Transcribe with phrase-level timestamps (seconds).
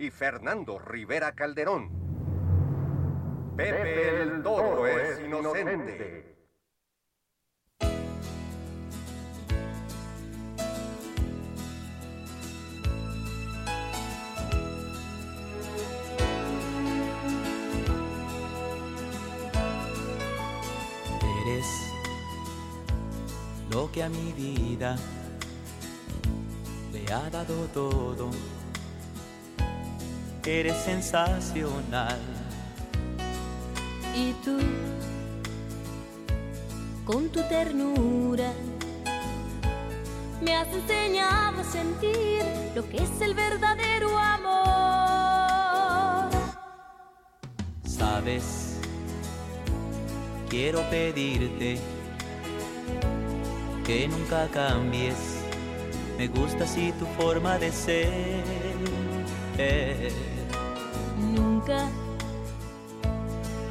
[0.00, 1.90] y Fernando Rivera Calderón.
[3.54, 6.36] Pepe el Toro es inocente.
[21.42, 21.66] Eres
[23.70, 24.96] lo que a mi vida
[26.90, 28.30] le ha dado todo.
[30.44, 32.18] Eres sensacional.
[34.16, 34.58] Y tú,
[37.04, 38.52] con tu ternura,
[40.42, 42.42] me has enseñado a sentir
[42.74, 44.50] lo que es el verdadero amor.
[47.84, 48.78] Sabes,
[50.48, 51.78] quiero pedirte
[53.84, 55.44] que nunca cambies.
[56.18, 58.42] Me gusta así tu forma de ser.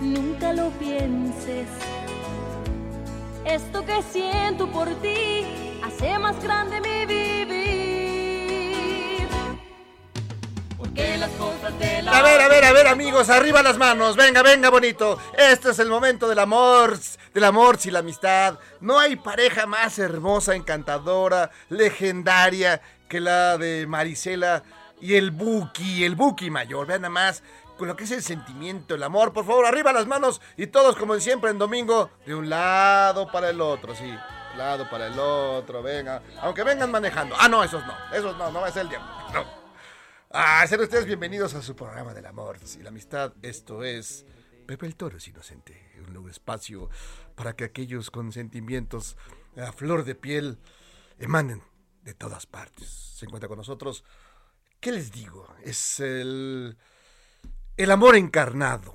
[0.02, 1.67] Nunca, lo pienses.
[3.45, 5.45] Esto que siento por ti
[5.83, 9.27] hace más grande mi vivir.
[10.77, 14.15] Porque las cosas de la A ver, a ver, a ver, amigos, arriba las manos.
[14.15, 15.20] Venga, venga, bonito.
[15.38, 16.98] Este es el momento del amor,
[17.33, 18.59] del amor y la amistad.
[18.80, 24.64] No hay pareja más hermosa, encantadora, legendaria que la de Marisela
[25.02, 26.88] y el Buki, el Buki mayor.
[26.88, 27.43] Vean nada más
[27.80, 29.34] con lo que es el sentimiento, el amor.
[29.34, 33.50] Por favor, arriba las manos y todos como siempre en domingo, de un lado para
[33.50, 34.14] el otro, sí.
[34.56, 36.22] Lado para el otro, venga.
[36.42, 37.36] Aunque vengan manejando.
[37.39, 37.94] Ah, no, esos no.
[38.14, 39.08] Esos no, no va a ser el diablo.
[39.34, 39.60] No.
[40.32, 43.34] Ah, sean ustedes bienvenidos a su programa del amor y la amistad.
[43.42, 44.26] Esto es
[44.68, 46.92] Pepe el Toro es Inocente, un nuevo espacio
[47.34, 49.18] para que aquellos con sentimientos
[49.58, 50.60] a flor de piel
[51.18, 51.64] emanen
[52.04, 52.88] de todas partes.
[52.88, 54.04] Se encuentra con nosotros,
[54.80, 55.48] ¿qué les digo?
[55.64, 56.78] Es el,
[57.80, 58.94] el amor encarnado,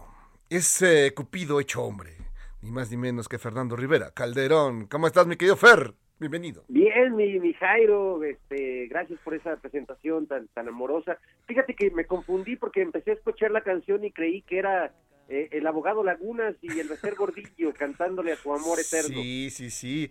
[0.50, 2.18] es eh, Cupido hecho hombre,
[2.60, 4.10] ni más ni menos que Fernando Rivera.
[4.10, 5.94] Calderón, ¿cómo estás mi querido Fer?
[6.20, 6.66] Bienvenido.
[6.68, 11.16] Bien, mi, mi Jairo, este, gracias por esa presentación tan, tan amorosa.
[11.46, 14.92] Fíjate que me confundí porque empecé a escuchar la canción y creí que era
[15.30, 19.22] eh, el abogado Lagunas y el Becer Gordillo cantándole a su amor eterno.
[19.22, 20.10] Sí, sí, sí.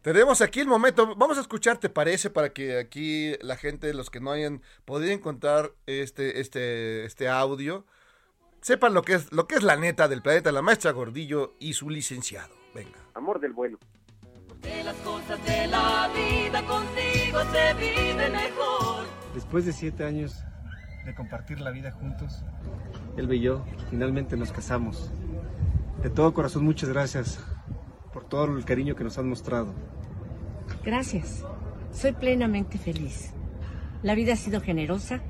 [0.00, 2.30] Tenemos aquí el momento, vamos a escuchar, ¿te parece?
[2.30, 7.84] Para que aquí la gente, los que no hayan podido encontrar este, este, este audio,
[8.64, 11.74] sepan lo que es, lo que es la neta del planeta, la maestra Gordillo y
[11.74, 12.54] su licenciado.
[12.74, 12.98] Venga.
[13.12, 13.78] Amor del bueno.
[14.62, 19.04] Que las cosas de la vida contigo se vive mejor.
[19.34, 20.42] Después de siete años
[21.04, 22.42] de compartir la vida juntos,
[23.18, 25.10] él y yo finalmente nos casamos.
[26.02, 27.38] De todo corazón, muchas gracias
[28.14, 29.74] por todo el cariño que nos han mostrado.
[30.82, 31.44] Gracias.
[31.92, 33.34] Soy plenamente feliz.
[34.02, 35.20] La vida ha sido generosa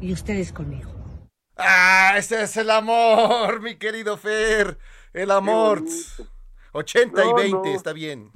[0.00, 0.93] y ustedes conmigo.
[1.56, 4.76] Ah, ese es el amor, mi querido Fer.
[5.12, 5.80] El amor.
[5.80, 6.26] bonito.
[6.72, 7.76] 80 y No, 20, no.
[7.76, 8.32] está bien.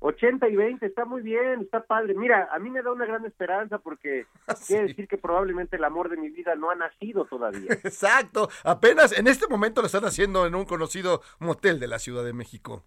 [0.00, 2.14] 80 y 20, está muy bien, está padre.
[2.14, 4.26] Mira, a mí me da una gran esperanza porque
[4.66, 7.72] quiere decir que probablemente el amor de mi vida no ha nacido todavía.
[7.84, 8.48] Exacto.
[8.64, 12.32] Apenas en este momento lo están haciendo en un conocido motel de la Ciudad de
[12.32, 12.84] México.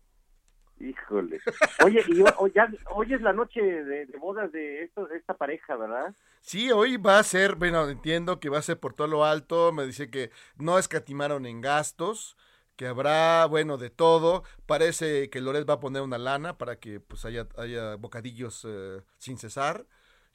[0.79, 1.41] Híjole.
[1.83, 5.75] Oye, y ya- hoy es la noche de, de bodas de, esto, de esta pareja,
[5.75, 6.13] ¿verdad?
[6.41, 9.71] Sí, hoy va a ser, bueno, entiendo que va a ser por todo lo alto.
[9.71, 12.37] Me dice que no escatimaron en gastos,
[12.75, 14.43] que habrá, bueno, de todo.
[14.65, 19.01] Parece que Loret va a poner una lana para que pues haya, haya bocadillos eh,
[19.17, 19.85] sin cesar.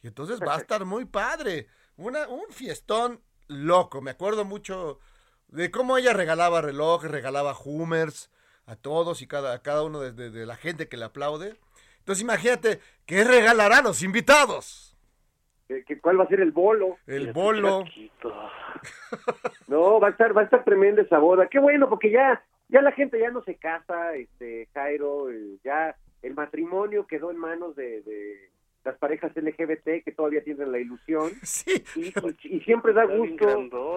[0.03, 1.69] Y entonces va a estar muy padre.
[1.97, 4.01] Una, un fiestón loco.
[4.01, 5.01] Me acuerdo mucho
[5.49, 8.31] de cómo ella regalaba relojes, regalaba Hummers
[8.67, 11.59] a todos y cada, a cada uno de, de- de la gente que le aplaude.
[11.99, 14.94] Entonces imagínate, ¿qué regalará a los invitados?
[15.69, 16.97] Que- que ¿Cuál va a ser el bolo?
[17.07, 17.85] El bolo.
[19.69, 21.47] No, va a estar, va a estar tremenda esa boda.
[21.49, 25.97] Qué bueno, porque ya, ya la gente ya no se casa, este, Jairo, eh, ya
[26.23, 28.51] el matrimonio quedó en manos de, de
[28.85, 31.31] las parejas LGBT que todavía tienen la ilusión.
[31.97, 33.47] Y, y- y siempre da gusto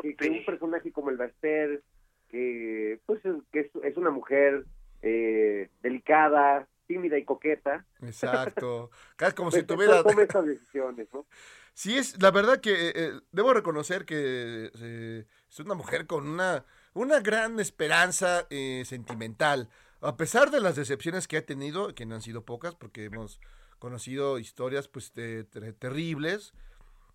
[0.02, 1.82] que, que un personaje como el Baster,
[2.30, 4.64] que pues es, que es, es una mujer
[5.02, 8.90] eh, delicada, tímida y coqueta, Exacto.
[9.16, 10.04] Casi como pues, si tuviera...
[10.04, 11.26] tome estas decisiones, ¿no?
[11.74, 16.28] Sí, es la verdad que eh, eh, debo reconocer que eh, es una mujer con
[16.28, 19.70] una, una gran esperanza eh, sentimental.
[20.02, 23.40] A pesar de las decepciones que ha tenido, que no han sido pocas, porque hemos
[23.78, 26.54] conocido historias pues de- terribles,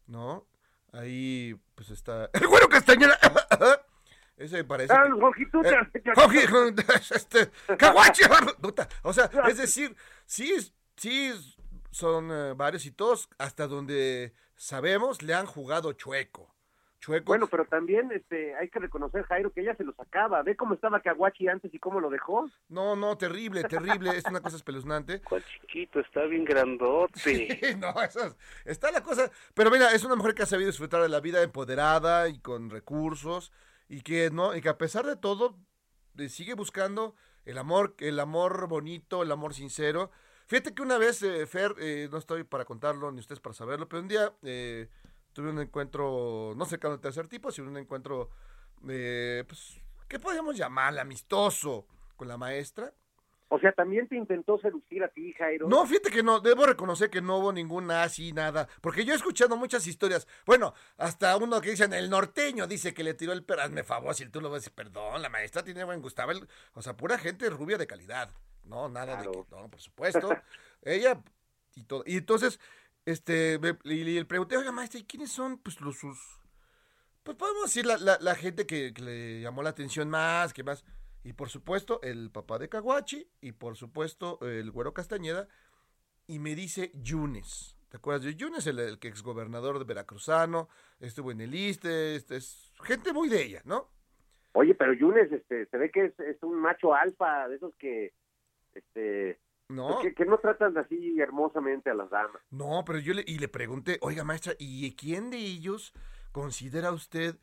[0.06, 0.46] ¿no?
[0.92, 2.30] Ahí pues está...
[2.32, 3.18] ¡El güero Castañeda!
[4.42, 4.92] Ese parece...
[4.92, 5.06] Ah.
[5.06, 5.12] Eh,
[7.14, 7.50] este.
[9.02, 9.94] O sea, es decir,
[10.26, 10.52] sí,
[10.96, 11.32] sí
[11.90, 16.50] son eh, varios y todos, hasta donde sabemos, le han jugado chueco.
[16.98, 17.26] Chueco.
[17.26, 20.44] Bueno, pero también este, hay que reconocer, Jairo, que ella se lo sacaba.
[20.44, 22.48] ¿Ve cómo estaba Caguachi antes y cómo lo dejó?
[22.68, 24.16] No, no, terrible, terrible.
[24.16, 25.20] Es una cosa espeluznante.
[25.28, 25.98] ¿Cuál chiquito?
[25.98, 27.18] Está bien grandote.
[27.18, 29.28] Sí, no, eso es- está la cosa.
[29.52, 32.70] Pero mira, es una mujer que ha sabido disfrutar de la vida empoderada y con
[32.70, 33.50] recursos
[33.92, 35.54] y que no, y que a pesar de todo
[36.16, 40.10] eh, sigue buscando el amor, el amor bonito, el amor sincero.
[40.46, 43.90] Fíjate que una vez, eh, Fer, eh, no estoy para contarlo ni ustedes para saberlo,
[43.90, 44.88] pero un día eh,
[45.34, 48.30] tuve un encuentro, no cercano al tercer tipo, sino un encuentro,
[48.88, 49.78] eh, pues,
[50.08, 51.02] ¿qué podríamos llamarle?
[51.02, 51.86] Amistoso
[52.16, 52.94] con la maestra.
[53.54, 55.68] O sea, también te intentó seducir a ti, Jairo.
[55.68, 59.16] No, fíjate que no, debo reconocer que no hubo ningún así, nada, porque yo he
[59.16, 63.44] escuchado muchas historias, bueno, hasta uno que dicen, el norteño dice que le tiró el
[63.44, 66.80] perro, hazme favor, si tú lo ves, perdón, la maestra tiene buen Gustavo, el- o
[66.80, 68.30] sea, pura gente rubia de calidad,
[68.64, 70.30] no, nada de que, no, por supuesto,
[70.80, 71.20] ella,
[71.74, 72.58] y todo, y entonces,
[73.04, 76.18] este, y le pregunté, oiga, maestra, ¿y quiénes son, pues, los sus,
[77.22, 80.62] pues podemos decir la, la, la gente que, que le llamó la atención más, que
[80.64, 80.86] más,
[81.24, 85.48] y por supuesto el papá de Caguachi, y por supuesto el güero Castañeda,
[86.26, 87.76] y me dice Yunes.
[87.88, 90.68] ¿Te acuerdas de Yunes, el, el que exgobernador de Veracruzano?
[90.98, 93.90] Estuvo en el ISTE, este, es gente muy de ella, ¿no?
[94.54, 98.12] Oye, pero Yunes, este, se ve que es, es un macho alfa, de esos que,
[98.74, 100.00] este, No.
[100.00, 102.40] que, que no tratan así hermosamente a las damas.
[102.50, 105.92] No, pero yo le, y le pregunté, oiga maestra, ¿y quién de ellos
[106.32, 107.36] considera usted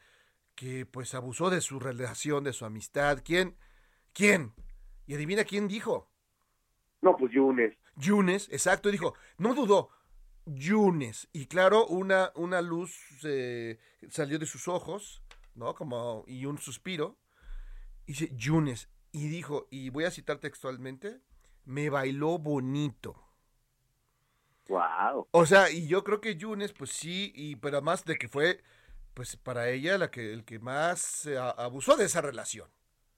[0.56, 3.22] que pues abusó de su relación, de su amistad?
[3.24, 3.56] ¿Quién?
[4.14, 4.54] ¿Quién?
[5.08, 6.10] Y adivina quién dijo.
[7.02, 7.76] No, pues Yunes.
[7.96, 9.90] Yunes, exacto, dijo, no dudó,
[10.46, 11.28] Yunes.
[11.34, 13.80] Y claro, una, una luz eh,
[14.10, 15.24] salió de sus ojos,
[15.56, 15.74] ¿no?
[15.76, 17.18] Como, y un suspiro.
[18.06, 18.90] Y dice, Yunes.
[19.12, 21.20] Y dijo, y voy a citar textualmente,
[21.66, 23.30] me bailó bonito.
[24.68, 25.28] Wow.
[25.32, 28.62] O sea, y yo creo que Yunes, pues sí, y pero además de que fue,
[29.16, 32.70] pues para ella la que el que más eh, abusó de esa relación.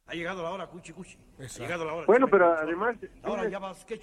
[0.08, 1.18] Ha llegado la hora, cuchi cuchi.
[1.40, 2.06] Ha llegado la hora.
[2.06, 4.02] Bueno, pero además, Ahora ya vas, ¿qué?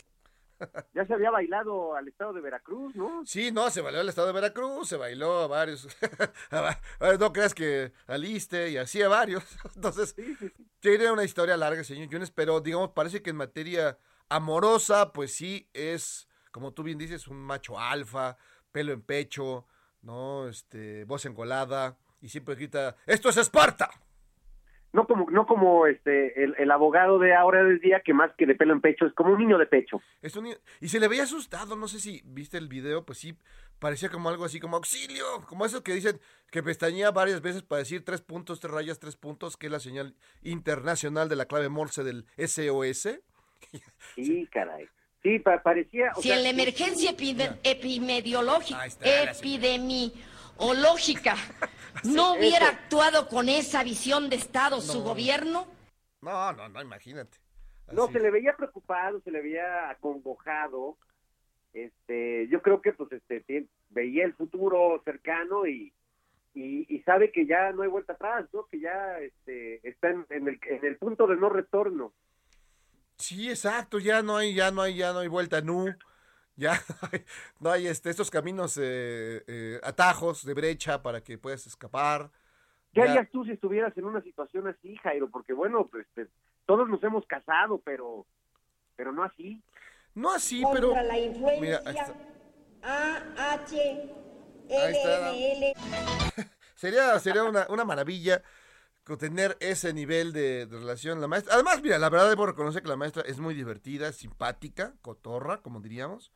[0.95, 3.23] ya se había bailado al estado de Veracruz, ¿no?
[3.25, 5.87] Sí, no, se bailó al estado de Veracruz, se bailó a varios.
[6.51, 9.45] a a no creas que aliste y así a varios.
[9.75, 10.15] Entonces,
[10.81, 13.99] tiene una historia larga, señor Yunes, pero digamos, parece que en materia
[14.29, 18.37] amorosa, pues sí es, como tú bien dices, un macho alfa,
[18.73, 19.67] pelo en pecho,
[20.03, 20.49] ¿no?
[20.49, 23.91] Este, voz engolada, y siempre grita, ¡Esto es Esparta!
[24.93, 28.47] No como, no como este, el, el abogado de ahora del día, que más que
[28.47, 30.01] de pelo en pecho, es como un niño de pecho.
[30.23, 33.19] Es un ni- y se le veía asustado, no sé si viste el video, pues
[33.19, 33.37] sí,
[33.79, 36.19] parecía como algo así como auxilio, como eso que dicen
[36.51, 39.81] que pestañea varias veces para decir tres puntos, tres rayas, tres puntos, que es la
[39.81, 43.21] señal internacional de la clave Morse del SOS.
[44.17, 44.89] Sí, caray.
[45.23, 46.13] Sí, pa- parecía...
[46.17, 51.37] o Si sea, en la emergencia epide- epidemiológica, epidemiológica,
[52.05, 52.75] no hubiera eso.
[52.77, 55.05] actuado con esa visión de Estado su No.
[55.05, 55.67] gobierno,
[56.21, 57.39] No, no, no, imagínate.
[57.93, 60.97] No, se le veía preocupado, se le veía acongojado.
[61.73, 65.93] Este, yo creo que pues este veía el futuro cercano y,
[66.55, 68.67] y, y sabe que ya no hay vuelta atrás, ¿no?
[68.67, 72.13] Que ya este está en, en el, en el punto de no retorno.
[73.17, 75.87] Sí, exacto, ya no hay, ya no hay, ya no hay vuelta nu,
[76.59, 76.79] ya
[77.61, 82.31] no hay, este, estos caminos, eh, eh, atajos de brecha para que puedas escapar.
[82.93, 85.31] ¿Qué Ya- harías tú si estuvieras en una situación así, Jairo?
[85.31, 86.27] Porque bueno, pues este,
[86.67, 88.27] todos nos hemos casado, pero
[88.97, 89.63] pero no así.
[90.15, 92.15] No así, pero contra la influencia mira, ahí está.
[94.71, 95.33] Ahí está.
[95.33, 95.73] LML.
[96.75, 98.43] Sería, sería una, una maravilla
[99.19, 101.21] tener ese nivel de, de relación.
[101.21, 104.95] La maestra, además, mira, la verdad debo reconocer que la maestra es muy divertida, simpática,
[105.01, 106.31] cotorra, como diríamos.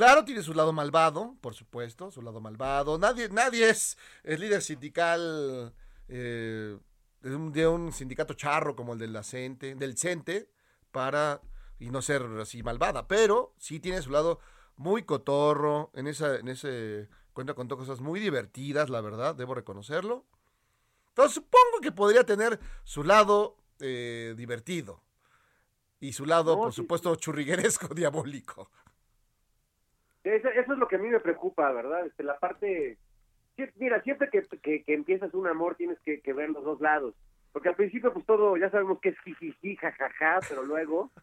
[0.00, 2.96] Claro, tiene su lado malvado, por supuesto, su lado malvado.
[2.96, 5.74] Nadie, nadie es líder sindical
[6.08, 6.78] eh,
[7.20, 10.48] de, un, de un sindicato charro como el de la CENTE, del CENTE
[10.90, 11.42] para
[11.78, 14.40] y no ser así malvada, pero sí tiene su lado
[14.76, 20.24] muy cotorro, en esa, en ese cuenta con cosas muy divertidas, la verdad, debo reconocerlo.
[21.08, 25.02] Entonces supongo que podría tener su lado eh, divertido
[26.00, 26.76] y su lado, No, por sí.
[26.80, 28.70] supuesto, churrigueresco, diabólico.
[30.24, 32.06] Eso, eso es lo que a mí me preocupa, ¿verdad?
[32.06, 32.98] Este, la parte...
[33.76, 37.14] Mira, siempre que, que, que empiezas un amor tienes que, que ver los dos lados.
[37.52, 41.10] Porque al principio, pues todo, ya sabemos que es jijiji, jajaja, pero luego...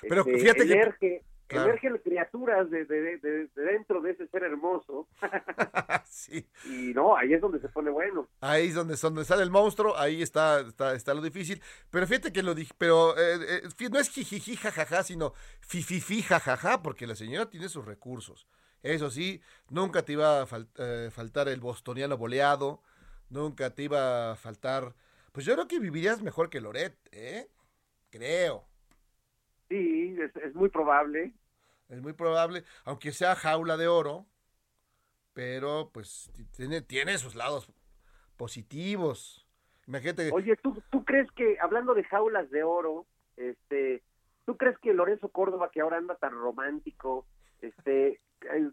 [0.00, 1.70] Pero este, fíjate que- Claro.
[1.70, 5.08] emergen criaturas de, de, de- de dentro de ese ser hermoso.
[6.04, 6.46] sí.
[6.66, 8.28] Y no, ahí es donde se pone bueno.
[8.40, 11.62] Ahí es donde, donde sale el monstruo, ahí está, está, está lo difícil.
[11.90, 16.82] Pero fíjate que lo dije, pero eh, eh, no es jijiji jajaja, sino fififi jajaja,
[16.82, 18.46] porque la señora tiene sus recursos.
[18.82, 19.40] Eso sí,
[19.70, 22.82] nunca te iba a fal- eh, faltar el bostoniano boleado,
[23.30, 24.94] nunca te iba a faltar.
[25.32, 27.48] Pues yo creo que vivirías mejor que Loret, ¿eh?
[28.10, 28.67] Creo.
[29.68, 31.32] Sí, es, es muy probable.
[31.88, 34.26] Es muy probable, aunque sea jaula de oro,
[35.32, 37.72] pero pues tiene, tiene sus lados
[38.36, 39.46] positivos.
[39.86, 40.30] Imagínate.
[40.32, 43.06] Oye, ¿tú, ¿tú crees que, hablando de jaulas de oro,
[43.36, 44.02] este,
[44.44, 47.26] ¿tú crees que Lorenzo Córdoba, que ahora anda tan romántico,
[47.62, 48.20] este,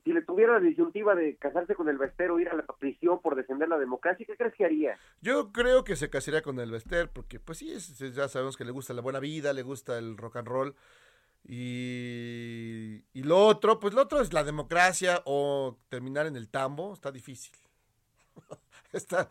[0.03, 3.35] si le tuviera la disyuntiva de casarse con el bestero, ir a la prisión por
[3.35, 4.97] defender la democracia, ¿qué crees que haría?
[5.21, 7.75] Yo creo que se casaría con el Bester, porque pues sí,
[8.13, 10.75] ya sabemos que le gusta la buena vida, le gusta el rock and roll.
[11.47, 16.93] Y, y lo otro, pues lo otro es la democracia o terminar en el tambo,
[16.93, 17.55] está difícil.
[18.91, 19.29] está,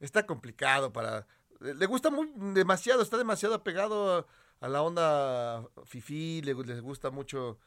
[0.00, 1.26] está complicado para...
[1.60, 4.26] Le gusta muy demasiado, está demasiado apegado
[4.60, 7.58] a, la onda fifí, le, le gusta mucho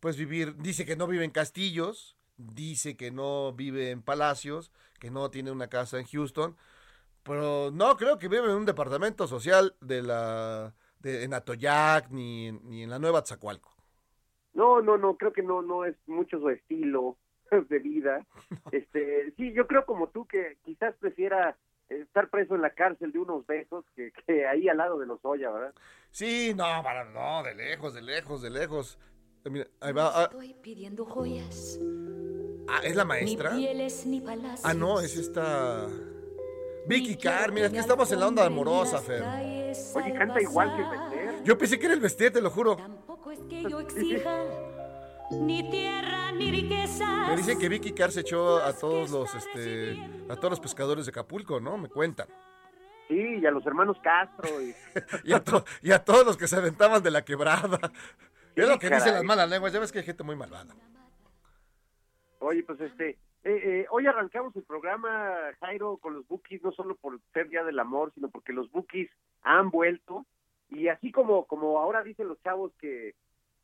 [0.00, 5.10] pues vivir, dice que no vive en castillos, dice que no vive en palacios, que
[5.10, 6.56] no tiene una casa en Houston,
[7.22, 12.48] pero no creo que vive en un departamento social de la de, en Atoyac ni,
[12.48, 13.74] en- ni en la Nueva Tzacualco.
[14.54, 17.18] No, no, no, creo que no, no es mucho su estilo
[17.68, 18.26] de vida.
[18.70, 21.56] Este, sí, yo creo como tú que quizás prefiera
[21.88, 25.20] estar preso en la cárcel de unos besos que, que ahí al lado de los
[25.24, 25.74] Oya, ¿verdad?
[26.10, 28.98] Sí, no, para, no, de lejos, de lejos, de lejos.
[29.50, 30.10] Mira, ahí va.
[30.14, 31.78] Ah, Estoy pidiendo joyas.
[32.68, 33.50] ah, ¿es la maestra?
[33.54, 34.60] Ni pieles ni palacios.
[34.64, 35.86] Ah, no, es esta.
[36.88, 39.22] Vicky Carr, mira, es que estamos en la onda amorosa, Fer.
[39.22, 41.44] Oye, canta igual que el Bester.
[41.44, 42.76] Yo pensé que era el vestir, te lo juro.
[42.76, 44.44] Tampoco es que yo exija
[45.32, 47.28] ni tierra ni riquezas.
[47.28, 49.98] Me dicen que Vicky Carr se echó a todos los, este,
[50.28, 51.76] a todos los pescadores de Acapulco, ¿no?
[51.76, 52.28] Me cuentan.
[53.08, 54.48] Sí, y a los hermanos Castro.
[54.62, 54.74] Y...
[55.24, 57.78] Y a, to- y a todos los que se aventaban de la quebrada.
[58.56, 59.72] Es lo que dicen las malas lenguas.
[59.72, 60.74] Ya ves que hay gente muy malvada.
[62.38, 66.96] Oye, pues este, eh, eh, hoy arrancamos el programa, Jairo, con los Bookies, no solo
[66.96, 69.10] por ser Día del Amor, sino porque los Bookies
[69.42, 70.26] han vuelto.
[70.70, 73.14] Y así como, como ahora dicen los chavos que,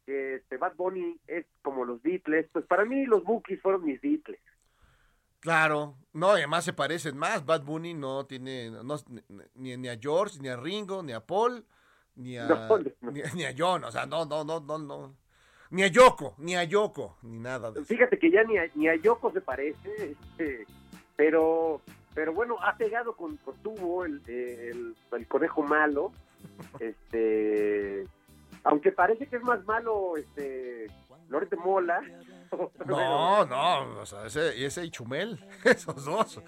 [0.07, 4.01] que este Bad Bunny es como los Beatles, pues para mí los Bookies fueron mis
[4.01, 4.41] Beatles.
[5.41, 5.97] Claro.
[6.13, 7.45] No, además se parecen más.
[7.45, 8.97] Bad Bunny no tiene no,
[9.55, 11.67] ni, ni a George, ni a Ringo, ni a Paul,
[12.16, 13.11] ni a, No, no.
[13.11, 13.85] Ni, ni a John.
[13.85, 15.16] O sea, no, no, no, no, no.
[15.71, 17.88] Ni a Yoko, ni a Yoko, ni nada de eso.
[17.88, 20.66] Fíjate que ya ni a, ni a Yoko se parece, este,
[21.16, 21.81] pero
[22.14, 26.12] pero bueno, ha pegado con, con tubo el, el, el conejo malo,
[26.78, 28.07] este
[28.64, 30.88] aunque parece que es más malo este
[31.28, 32.02] Lorete Mola.
[32.87, 36.40] No, no, o sea, ese, y ese y Chumel, esos dos.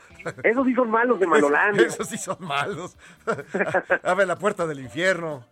[0.43, 1.87] Esos sí son malos de Malolandia.
[1.87, 2.97] Esos sí son malos.
[4.03, 5.45] Abre la puerta del infierno.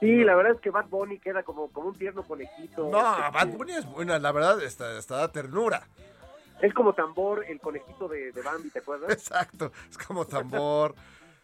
[0.00, 2.88] Sí, la verdad es que Bad Bunny queda como, como un tierno conejito.
[2.90, 5.86] No, Bad Bunny es buena, la verdad, está, está da ternura.
[6.60, 9.10] Es como Tambor, el conejito de, de Bambi, ¿te acuerdas?
[9.10, 10.94] Exacto, es como tambor.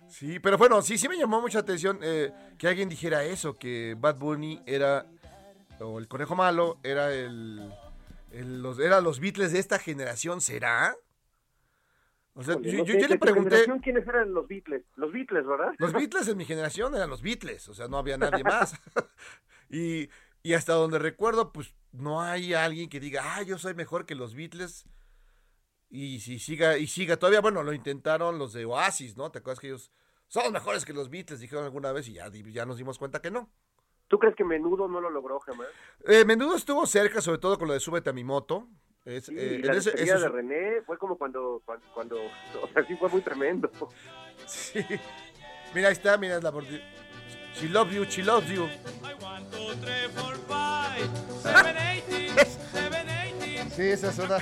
[0.09, 3.97] Sí, pero bueno, sí, sí me llamó mucha atención eh, que alguien dijera eso, que
[3.99, 5.07] Bad Bunny era,
[5.81, 7.73] o el conejo malo, era el,
[8.31, 10.95] el- los, era los Beatles de esta generación, ¿será?
[12.35, 14.85] O sea, yo, no yo- sé, yo de le pregunté, ¿Quiénes eran los Beatles?
[14.97, 15.73] Los Beatles, ¿verdad?
[15.79, 18.75] los Beatles en mi generación eran los Beatles, o sea, no había nadie más.
[19.69, 20.09] y,
[20.43, 24.15] y hasta donde recuerdo, pues no hay alguien que diga, ah, yo soy mejor que
[24.15, 24.85] los Beatles.
[25.91, 29.31] Y si siga, y siga todavía, bueno, lo intentaron los de Oasis, ¿no?
[29.33, 29.91] ¿Te acuerdas que ellos
[30.29, 31.41] son mejores que los Beatles?
[31.41, 33.51] Dijeron alguna vez y ya, ya nos dimos cuenta que no.
[34.09, 35.69] ¿Tú crees que Menudo no lo logró jamás?
[36.07, 38.67] Eh, Menudo estuvo cerca, sobre todo con lo de Súbete a mi moto.
[39.05, 42.17] Es, Sí, eh, la ese- de René fue como cuando, cuando, cuando,
[42.63, 43.71] o sea, sí fue muy tremendo.
[44.47, 44.81] Sí.
[45.75, 46.51] Mira, ahí está, mira la
[47.55, 48.67] She loves you, she loves you.
[53.71, 54.39] Sí, esa es una,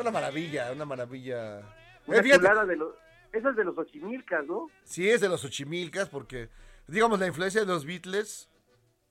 [0.00, 1.60] una maravilla, una maravilla.
[2.06, 2.94] Una Eh, de los...
[3.32, 4.70] Esa es de los Ochimilcas, ¿no?
[4.84, 6.48] Sí, es de los Ochimilcas, porque,
[6.86, 8.48] digamos, la influencia de los Beatles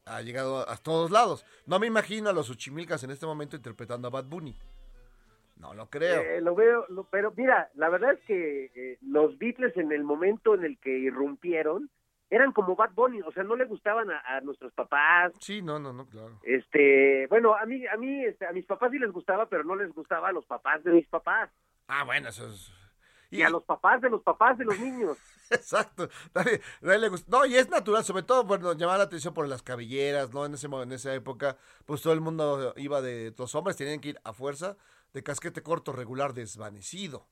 [0.06, 1.46] ha llegado a todos lados.
[1.66, 4.56] No me imagino a los Ochimilcas en este momento interpretando a Bad Bunny.
[5.58, 6.22] No lo creo.
[6.22, 10.04] Eh, lo veo, lo- pero mira, la verdad es que eh, los Beatles en el
[10.04, 11.90] momento en el que irrumpieron
[12.30, 15.32] eran como Bad Bunny, o sea, no le gustaban a, a nuestros papás.
[15.40, 16.40] Sí, no, no, no, claro.
[16.44, 19.76] Este, bueno, a mí, a mí, este, a mis papás sí les gustaba, pero no
[19.76, 21.50] les gustaba a los papás de mis papás
[21.88, 22.72] Ah, bueno, eso es...
[23.40, 25.18] y a los papás de los papás de los niños.
[25.50, 26.10] Exacto.
[26.34, 29.48] Nadie- nadie le gusta- No, y es natural, sobre todo, bueno, llamaba la atención por
[29.48, 30.46] las cabelleras, ¿no?
[30.46, 33.34] En ese en esa época, pues todo el mundo iba de...
[33.38, 34.76] Los hombres tenían que ir a fuerza
[35.14, 37.28] de casquete corto regular desvanecido.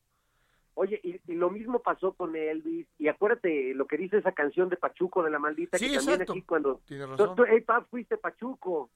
[0.75, 2.87] Oye, y, y lo mismo pasó con Elvis.
[2.97, 5.77] Y acuérdate lo que dice esa canción de Pachuco de la maldita.
[5.77, 6.81] Sí, que también aquí cuando.
[6.87, 7.35] Tienes Tú, razón.
[7.35, 8.89] tú, hey, pap, fuiste Pachuco.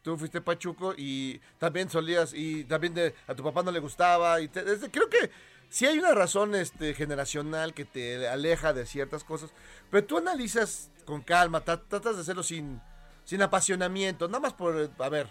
[0.00, 4.40] Tú fuiste pachuco y también solías, y también de- a tu papá no le gustaba.
[4.40, 5.28] y te- desde- Creo que
[5.68, 9.52] sí hay una razón este, generacional que te aleja de ciertas cosas,
[9.90, 12.80] pero tú analizas con calma, tra- tratas de hacerlo sin,
[13.24, 15.28] sin apasionamiento, nada más por, eh, a ver,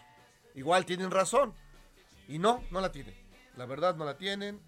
[0.55, 1.53] igual tienen razón.
[2.27, 3.15] Y no, no la tienen.
[3.55, 4.59] La verdad no la tienen.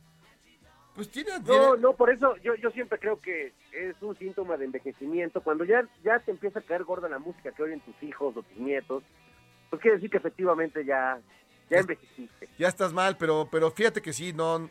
[0.96, 1.44] Pues tienen...
[1.44, 5.42] No, tienen- no, por eso yo, yo siempre creo que es un síntoma de envejecimiento.
[5.42, 8.42] Cuando ya, ya te empieza a caer gorda la música que oyen tus hijos o
[8.44, 9.04] tus nietos,
[9.70, 11.20] pues quiere decir que efectivamente ya,
[11.70, 12.50] ya envejeciste.
[12.58, 14.70] ya estás mal, pero, pero fíjate que sí, no,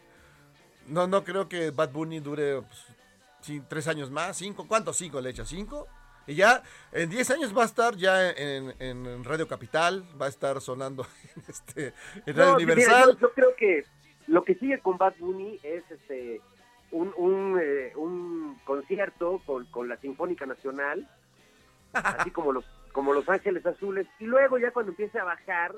[0.89, 4.97] no, no creo que Bad Bunny dure pues, tres años más, cinco, ¿cuántos?
[4.97, 5.87] Cinco le echa, cinco.
[6.27, 10.29] Y ya en 10 años va a estar ya en, en Radio Capital, va a
[10.29, 11.95] estar sonando en, este,
[12.27, 13.13] en Radio No, sí, mira, Universal.
[13.15, 13.85] yo, yo creo que
[14.27, 16.43] lo que sigue con Bad Bunny es este
[16.91, 21.09] un, un, eh, un concierto con, con la Sinfónica Nacional,
[21.93, 25.73] así como los como Los Ángeles Azules, y luego ya cuando empiece a bajar,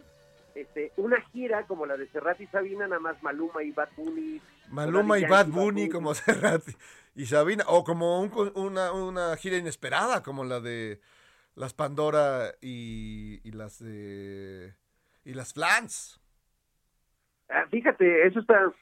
[0.54, 4.40] este una gira como la de Serrat y Sabina, nada más Maluma y Bad Bunny.
[4.69, 6.62] Maluma y Bad Bunny como Serrat
[7.14, 11.01] y Sabina, o como un una, una gira inesperada como la de
[11.55, 14.75] las Pandora y, y las de
[15.25, 16.20] y las Flans.
[17.48, 18.72] Ah, fíjate, eso está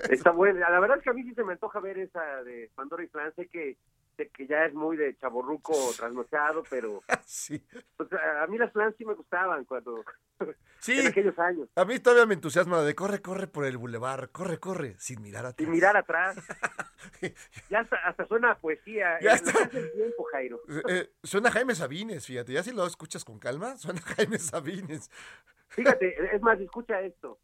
[0.10, 0.60] está bueno.
[0.60, 3.08] La verdad es que a mí sí se me antoja ver esa de Pandora y
[3.08, 3.34] Fran.
[3.34, 3.76] Sé que,
[4.20, 7.62] sé que ya es muy de chaborruco trasnochado, pero sí.
[7.96, 10.04] pues, a a mí las Flans sí me gustaban cuando
[10.78, 10.98] Sí.
[10.98, 11.68] en aquellos años.
[11.76, 15.44] A mí todavía me entusiasma de corre, corre por el bulevar, corre, corre, sin mirar
[15.44, 15.64] atrás.
[15.64, 16.36] Sin mirar atrás.
[17.70, 19.18] ya hasta, hasta suena a poesía.
[19.20, 19.68] Ya está.
[19.68, 20.60] tiempo, Jairo.
[20.68, 25.10] Eh, eh, suena Jaime Sabines, fíjate, ya si lo escuchas con calma, suena Jaime Sabines.
[25.68, 27.38] Fíjate, es más, escucha esto.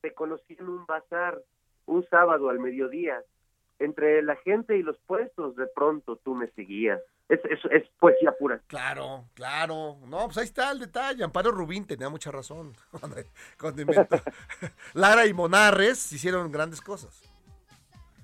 [0.00, 1.42] Te conocí en un bazar
[1.86, 3.22] un sábado al mediodía.
[3.78, 7.00] Entre la gente y los puestos, de pronto tú me seguías.
[7.28, 8.60] Es, es, es poesía pura.
[8.66, 9.96] Claro, claro.
[10.06, 11.24] No, pues ahí está el detalle.
[11.24, 12.74] Amparo Rubín tenía mucha razón
[13.58, 14.16] cuando, inventó.
[14.94, 17.22] Lara y Monarres hicieron grandes cosas.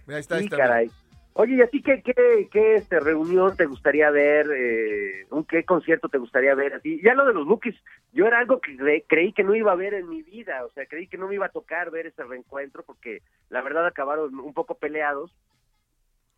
[0.06, 0.56] Mira, ahí está, ahí Sí, está.
[0.58, 0.90] caray.
[1.40, 4.48] Oye, ¿y a ti qué, qué, qué este, reunión te gustaría ver?
[4.53, 7.01] Eh, ¿Un qué concierto te gustaría ver a ti?
[7.01, 7.77] Ya lo de los Bookies,
[8.12, 10.70] yo era algo que cre- creí que no iba a ver en mi vida, o
[10.72, 14.37] sea, creí que no me iba a tocar ver ese reencuentro porque la verdad acabaron
[14.37, 15.33] un poco peleados.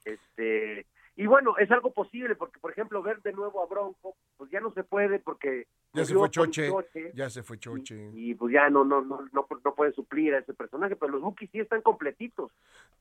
[0.04, 0.84] Este,
[1.16, 4.60] y bueno, es algo posible porque, por ejemplo, ver de nuevo a Bronco, pues ya
[4.60, 8.10] no se puede porque Ya se murió fue Choche, ya se fue Choche.
[8.14, 11.20] y pues ya no, no, no, no, no puede suplir a ese personaje, pero los
[11.22, 12.52] Bookies sí están completitos.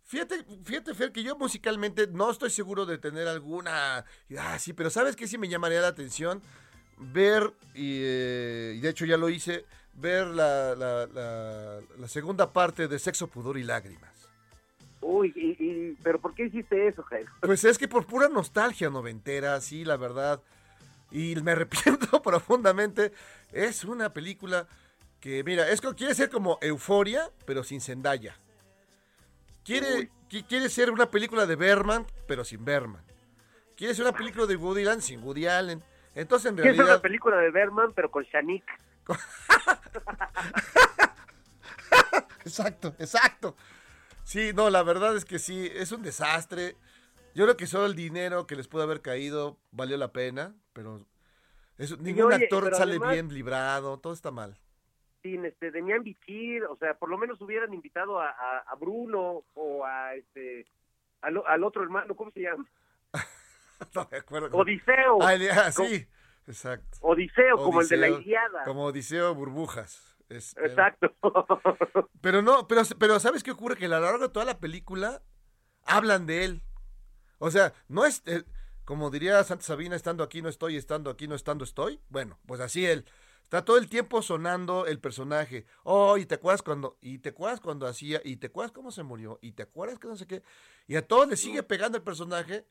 [0.04, 4.04] Fíjate, fíjate, Fer, que yo musicalmente no estoy seguro de tener alguna.
[4.40, 6.42] Ah, sí, pero ¿sabes qué sí me llamaría la atención?
[6.98, 12.52] Ver, y, eh, y de hecho ya lo hice, ver la, la- la- la segunda
[12.52, 14.19] parte de Sexo, Pudor y Lágrimas.
[15.02, 17.32] Uy, y, y- pero ¿por qué hiciste eso, Jairo?
[17.42, 20.42] Pues es que por pura nostalgia noventera, sí, la verdad.
[21.12, 23.12] Y me arrepiento profundamente.
[23.52, 24.68] Es una película
[25.20, 28.36] que, mira, es que quiere ser como Euforia, pero sin Zendaya.
[29.64, 33.04] Quiere, qui- quiere ser una película de Berman, pero sin Berman.
[33.76, 35.82] Quiere ser una película de Woody Allen sin Woody Allen.
[36.16, 36.96] Entonces, en ¿Qué es realidad...
[36.96, 38.64] una película de Berman, pero con Shanik?
[42.46, 43.56] Exacto, exacto.
[44.30, 46.76] Sí, no, la verdad es que sí, es un desastre.
[47.34, 51.00] Yo creo que solo el dinero que les pudo haber caído valió la pena, pero
[51.80, 54.56] eso, ningún oye, actor sale además- bien librado, todo está mal.
[55.24, 59.46] Sin este, Demian Bichir, o sea, por lo menos hubieran invitado a, a- a Bruno
[59.56, 60.68] o a este,
[61.22, 62.68] al, otro hermano, ¿cómo se llama?
[63.96, 64.56] No me acuerdo.
[64.56, 65.24] Odiseo.
[65.24, 66.06] Ah, ah, sí,
[66.46, 67.00] exacto.
[67.02, 68.64] Odiseo, como el de la Iliada.
[68.64, 70.19] Como Odiseo Burbujas.
[70.30, 71.12] Es- Exacto.
[72.22, 73.78] Pero no, pero, pero ¿sabes qué ocurre?
[73.78, 75.22] Que a lo largo de toda la película
[75.86, 76.62] hablan de él.
[77.40, 78.44] O sea, no es, eh,
[78.84, 82.02] como diría Santa Sabina, estando aquí no estoy, estando aquí no estando estoy.
[82.10, 83.06] Bueno, pues así él.
[83.44, 85.66] Está todo el tiempo sonando el personaje.
[85.84, 89.02] Oh, y te acuerdas cuando, y te acuerdas cuando hacía, y te acuerdas cómo se
[89.04, 90.44] murió, y te acuerdas que no sé qué.
[90.88, 92.66] Y a todos les sigue pegando el personaje.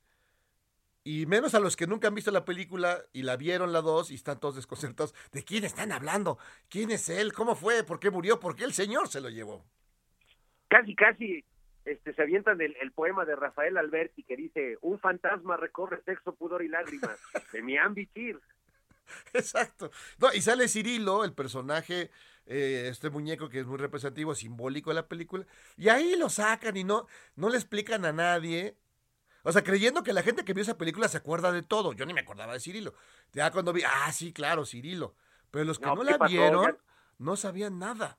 [1.11, 4.11] Y menos a los que nunca han visto la película y la vieron la dos
[4.11, 5.15] y están todos desconcertados.
[5.33, 6.37] ¿De quién están hablando?
[6.69, 7.33] ¿Quién es él?
[7.33, 7.83] ¿Cómo fue?
[7.83, 8.39] ¿Por qué murió?
[8.39, 9.65] ¿Por qué el señor se lo llevó?
[10.69, 11.47] Casi, casi
[11.87, 16.35] este, se avientan el, el poema de Rafael Alberti que dice, un fantasma recorre sexo,
[16.35, 17.19] pudor y lágrimas,
[17.55, 18.39] de mi ambichir.
[19.33, 19.91] Exacto.
[20.19, 22.11] No, y sale Cirilo, el personaje,
[22.45, 25.47] eh, este muñeco que es muy representativo, simbólico de la película,
[25.79, 28.77] y ahí lo sacan y no, no le explican a nadie.
[29.49, 31.95] O sea, creyendo que la gente que vio esa película se acuerda de todo.
[31.95, 32.93] Yo ni me acordaba de Cirilo.
[33.33, 35.15] Ya cuando vi, ah, sí, claro, Cirilo.
[35.51, 36.77] Pero los que no, No, la vieron, Ya-
[37.19, 38.19] no sabían nada.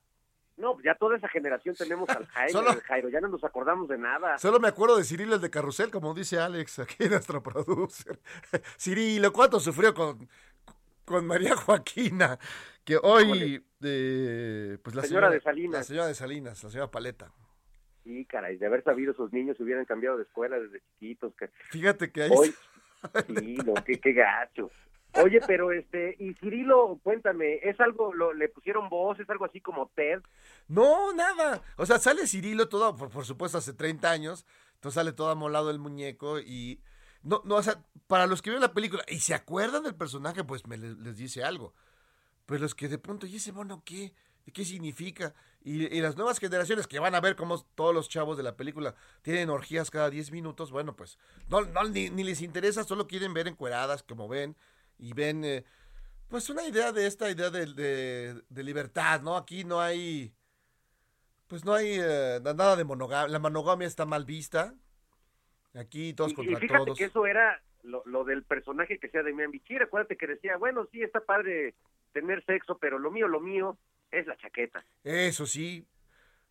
[0.58, 3.88] No, ya toda esa generación tenemos al Jairo, Solo- al Jairo, ya no nos acordamos
[3.88, 4.40] de nada.
[4.40, 8.20] Solo me acuerdo de Cirilo el de Carrusel, como dice Alex, aquí nuestro producer.
[8.80, 10.28] Cirilo, ¿cuánto sufrió con,
[11.06, 12.40] con María Joaquina?
[12.84, 15.74] Que hoy, eh, pues la Señora señora, de Salinas.
[15.80, 17.32] La señora de Salinas, la señora Paleta.
[18.04, 21.34] Sí, caray, de haber sabido esos niños se hubieran cambiado de escuela desde chiquitos.
[21.70, 22.32] Fíjate que ahí...
[22.34, 22.54] Hoy,
[23.28, 24.72] sí, no, qué, qué gacho.
[25.14, 29.60] Oye, pero este, y Cirilo, cuéntame, ¿es algo, lo, le pusieron voz, es algo así
[29.60, 30.22] como Ted?
[30.68, 31.64] No, nada.
[31.78, 34.46] O sea, sale Cirilo todo, por, por supuesto, hace 30 años.
[34.76, 36.82] Entonces sale todo amolado el muñeco y...
[37.22, 40.44] No, no, o sea, para los que vieron la película y se acuerdan del personaje,
[40.46, 41.74] pues me le- les dice algo.
[42.46, 44.14] Pero los que de pronto, ¿y ese mono qué?
[44.46, 45.34] ¿De qué significa?
[45.62, 48.56] Y, y las nuevas generaciones que van a ver cómo todos los chavos de la
[48.56, 51.18] película tienen orgías cada 10 minutos, bueno, pues
[51.50, 54.56] no, no ni, ni les interesa, solo quieren ver encueradas, como ven,
[54.98, 55.66] y ven, eh,
[56.30, 59.36] pues una idea de esta idea de, de- de libertad, ¿no?
[59.36, 60.34] Aquí no hay,
[61.48, 64.74] pues no hay eh, nada de monogamia, la monogamia está mal vista,
[65.74, 66.98] aquí todos Y, y contra fíjate todos.
[66.98, 69.82] que eso era lo, lo del personaje que sea de Mian Bichir.
[69.82, 71.76] Acuérdate que decía, bueno, sí, está padre
[72.14, 73.78] tener sexo, pero lo mío, lo mío
[74.12, 74.84] es la chaqueta.
[75.04, 75.86] Eso sí.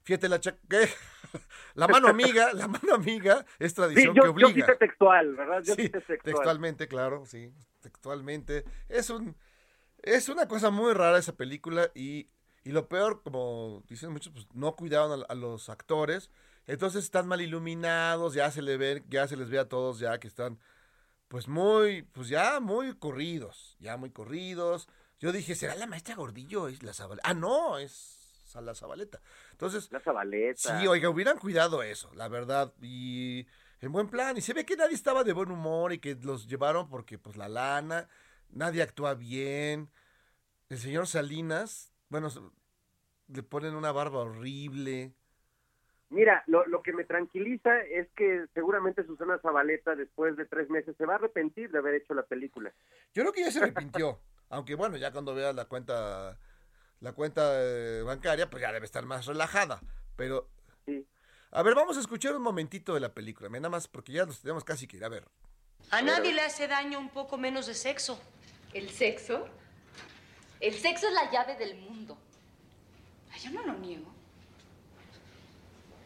[0.04, 0.88] Fíjate la cha- ¿qué?
[1.74, 4.66] la mano amiga, la mano amiga es Sí, tradición yo, que yo obliga.
[4.66, 5.62] cité textual, ¿verdad?
[5.64, 6.18] Yo Sí, textual.
[6.22, 8.64] textualmente, claro, sí, textualmente.
[8.88, 9.36] Es un
[10.02, 12.28] es una cosa muy rara esa película y,
[12.64, 16.30] y lo peor, como dicen muchos, pues no cuidaron a, a los actores,
[16.66, 20.18] entonces están mal iluminados, ya se le ven, ya se les ve a todos ya
[20.20, 20.58] que están
[21.28, 24.88] pues muy, pues ya muy corridos, ya muy corridos.
[25.20, 26.68] Yo dije, ¿será la maestra Gordillo?
[26.68, 27.28] Es la Zabaleta.
[27.28, 28.18] Ah, no, es
[28.60, 29.20] la Zabaleta.
[29.52, 30.80] Entonces, La Zabaleta.
[30.80, 32.72] Sí, oiga, hubieran cuidado eso, la verdad.
[32.80, 33.46] Y
[33.80, 34.36] en buen plan.
[34.36, 37.36] Y se ve que nadie estaba de buen humor y que los llevaron porque, pues,
[37.36, 38.08] la lana,
[38.50, 39.90] nadie actúa bien.
[40.68, 42.28] El señor Salinas, bueno,
[43.28, 45.12] le ponen una barba horrible.
[46.10, 50.96] Mira, lo, lo que me tranquiliza es que seguramente Susana Zabaleta después de tres meses
[50.96, 52.72] se va a arrepentir de haber hecho la película.
[53.12, 54.18] Yo creo que ya se arrepintió.
[54.50, 56.38] aunque, bueno, ya cuando vea la cuenta,
[57.00, 59.80] la cuenta eh, bancaria, pues ya debe estar más relajada.
[60.16, 60.48] Pero,
[61.50, 63.48] a ver, vamos a escuchar un momentito de la película.
[63.48, 65.26] Nada más porque ya nos tenemos casi que ir a ver.
[65.90, 68.20] A nadie le hace daño un poco menos de sexo.
[68.74, 69.48] ¿El sexo?
[70.60, 72.18] El sexo es la llave del mundo.
[73.32, 74.12] Ay, yo no lo niego.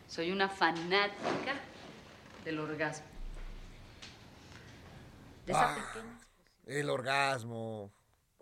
[0.09, 1.55] Soy una fanática
[2.45, 3.07] del orgasmo.
[5.47, 6.19] De esa Ah, pequeña.
[6.67, 7.91] el orgasmo.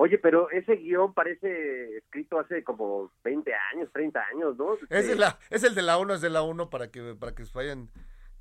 [0.02, 4.78] Oye, pero ese guion parece escrito hace como 20 años, 30 años, ¿no?
[4.88, 7.34] Es, de la, es el de la 1, es de la 1 para que, para
[7.34, 7.90] que vayan.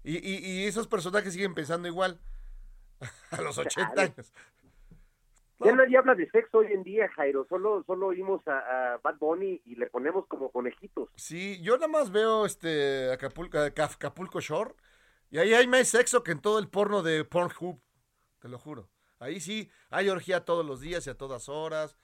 [0.02, 2.18] Y, y, y esos personajes siguen pensando igual.
[3.32, 4.02] A los 80 Chale.
[4.14, 4.34] años.
[5.60, 7.46] Ya nadie habla de sexo hoy en día, Jairo.
[7.50, 11.10] Solo, solo oímos a, a Bad Bunny y le ponemos como conejitos.
[11.18, 14.74] Sí, yo nada más veo este Acapulco, Acap- Acapulco Shore.
[15.30, 17.82] Y ahí hay más sexo que en todo el porno de Pornhub.
[18.40, 18.88] Te lo juro.
[19.20, 21.96] Ahí sí hay orgía todos los días y a todas horas.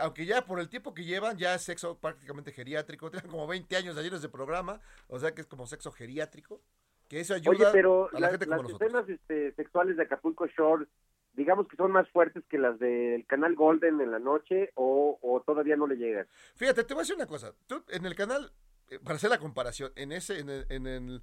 [0.00, 3.10] Aunque ya por el tiempo que llevan, ya es sexo prácticamente geriátrico.
[3.10, 4.80] Tienen como 20 años de ayer de programa.
[5.08, 6.62] O sea que es como sexo geriátrico.
[7.08, 8.88] Que eso ayuda Oye, pero a la las, gente como las nosotros.
[8.88, 10.86] escenas este, sexuales de Acapulco Shore,
[11.34, 15.40] digamos que son más fuertes que las del canal Golden en la noche o, o
[15.42, 16.26] todavía no le llegan.
[16.56, 17.52] Fíjate, te voy a decir una cosa.
[17.68, 18.52] Tú, en el canal,
[18.90, 21.22] eh, para hacer la comparación, en ese, en el, en el,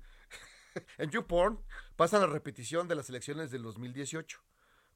[0.98, 1.60] en YouPorn,
[1.98, 4.40] pasa la repetición de las elecciones del 2018.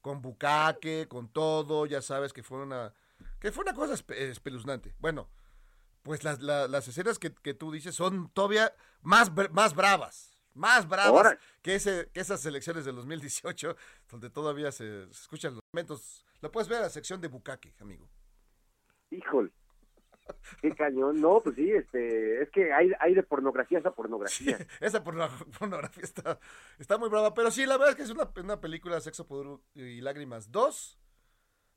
[0.00, 2.94] Con bucaque, con todo, ya sabes que fue una,
[3.40, 4.94] que fue una cosa espe- espeluznante.
[4.98, 5.28] Bueno,
[6.02, 10.38] pues las, la- las escenas que, que tú dices son todavía más, más bravas.
[10.54, 11.38] Más bravas Ahora.
[11.62, 13.76] que, ese, que esas elecciones del 2018,
[14.10, 16.24] donde todavía se, se escuchan los momentos.
[16.40, 18.08] Lo puedes ver en la sección de bucaque, amigo.
[19.10, 19.52] Híjole.
[20.60, 21.20] Qué cañón.
[21.20, 24.58] No, pues sí, este, es que hay, hay de pornografía esa pornografía.
[24.80, 26.38] Esa porno- pornografía está,
[26.78, 29.60] está muy brava, pero sí, la verdad es que es una, una película Sexo, Pudor
[29.74, 30.98] y Lágrimas 2.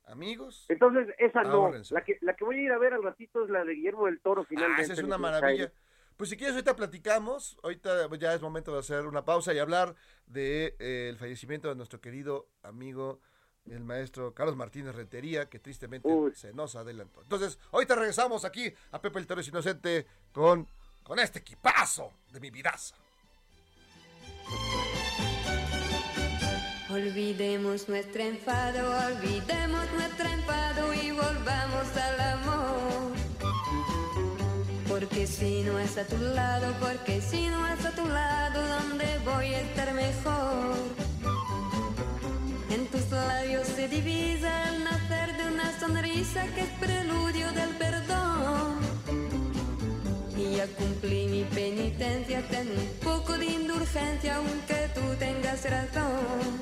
[0.05, 0.65] amigos.
[0.69, 1.71] Entonces, esa no.
[1.91, 4.07] La que, la que voy a ir a ver al ratito es la de Guillermo
[4.07, 4.81] del Toro, Ah, finalmente.
[4.83, 5.71] esa es una maravilla.
[6.17, 7.57] Pues si quieres, ahorita platicamos.
[7.63, 9.95] Ahorita ya es momento de hacer una pausa y hablar
[10.27, 13.21] del de, eh, el fallecimiento de nuestro querido amigo,
[13.69, 17.21] el maestro Carlos Martínez Rentería, que tristemente se nos adelantó.
[17.21, 20.67] Entonces, ahorita regresamos aquí a Pepe el Toro es Inocente con,
[21.03, 22.95] con este equipazo de mi vidaza.
[26.89, 33.13] Olvidemos nuestro enfado, olvidemos nuestro enfado y volvamos al amor.
[34.89, 39.05] Porque si no es a tu lado, porque si no es a tu lado, ¿dónde
[39.23, 41.10] voy a estar mejor?
[43.27, 48.79] Labios se divisa el nacer de una sonrisa que es preludio del perdón.
[50.37, 56.61] Y ya cumplí mi penitencia, ten un poco de indulgencia, aunque tú tengas razón.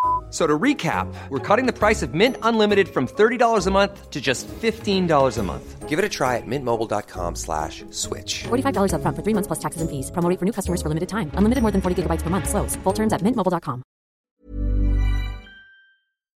[0.31, 4.21] So to recap, we're cutting the price of Mint Unlimited from $30 a month to
[4.21, 5.89] just $15 a month.
[5.89, 8.43] Give it a try at mintmobile.com slash switch.
[8.47, 10.09] $45 upfront for three months plus taxes and fees.
[10.11, 11.31] Promo rate for new customers for limited time.
[11.35, 12.47] Unlimited more than 40 gigabytes per month.
[12.47, 12.77] Slows.
[12.83, 13.83] Full terms at mintmobile.com.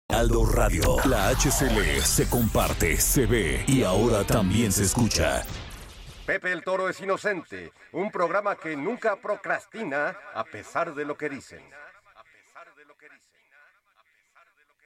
[0.09, 0.97] Aldo Radio.
[1.05, 5.43] La HCL se comparte, se ve y ahora también se escucha.
[6.25, 11.29] Pepe el Toro es Inocente, un programa que nunca procrastina a pesar de lo que
[11.29, 11.61] dicen.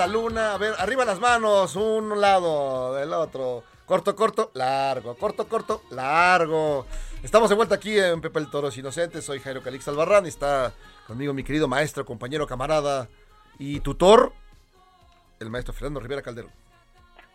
[0.00, 0.54] la luna.
[0.54, 3.62] A ver, arriba las manos, un lado del otro.
[3.84, 5.14] Corto, corto, largo.
[5.14, 6.86] Corto, corto, largo.
[7.22, 9.20] Estamos de vuelta aquí en Pepe el Toro es Inocente.
[9.20, 10.24] Soy Jairo Calix Albarrán.
[10.24, 10.72] y Está
[11.06, 13.08] conmigo mi querido maestro, compañero, camarada
[13.58, 14.32] y tutor,
[15.38, 16.50] el maestro Fernando Rivera Calderón.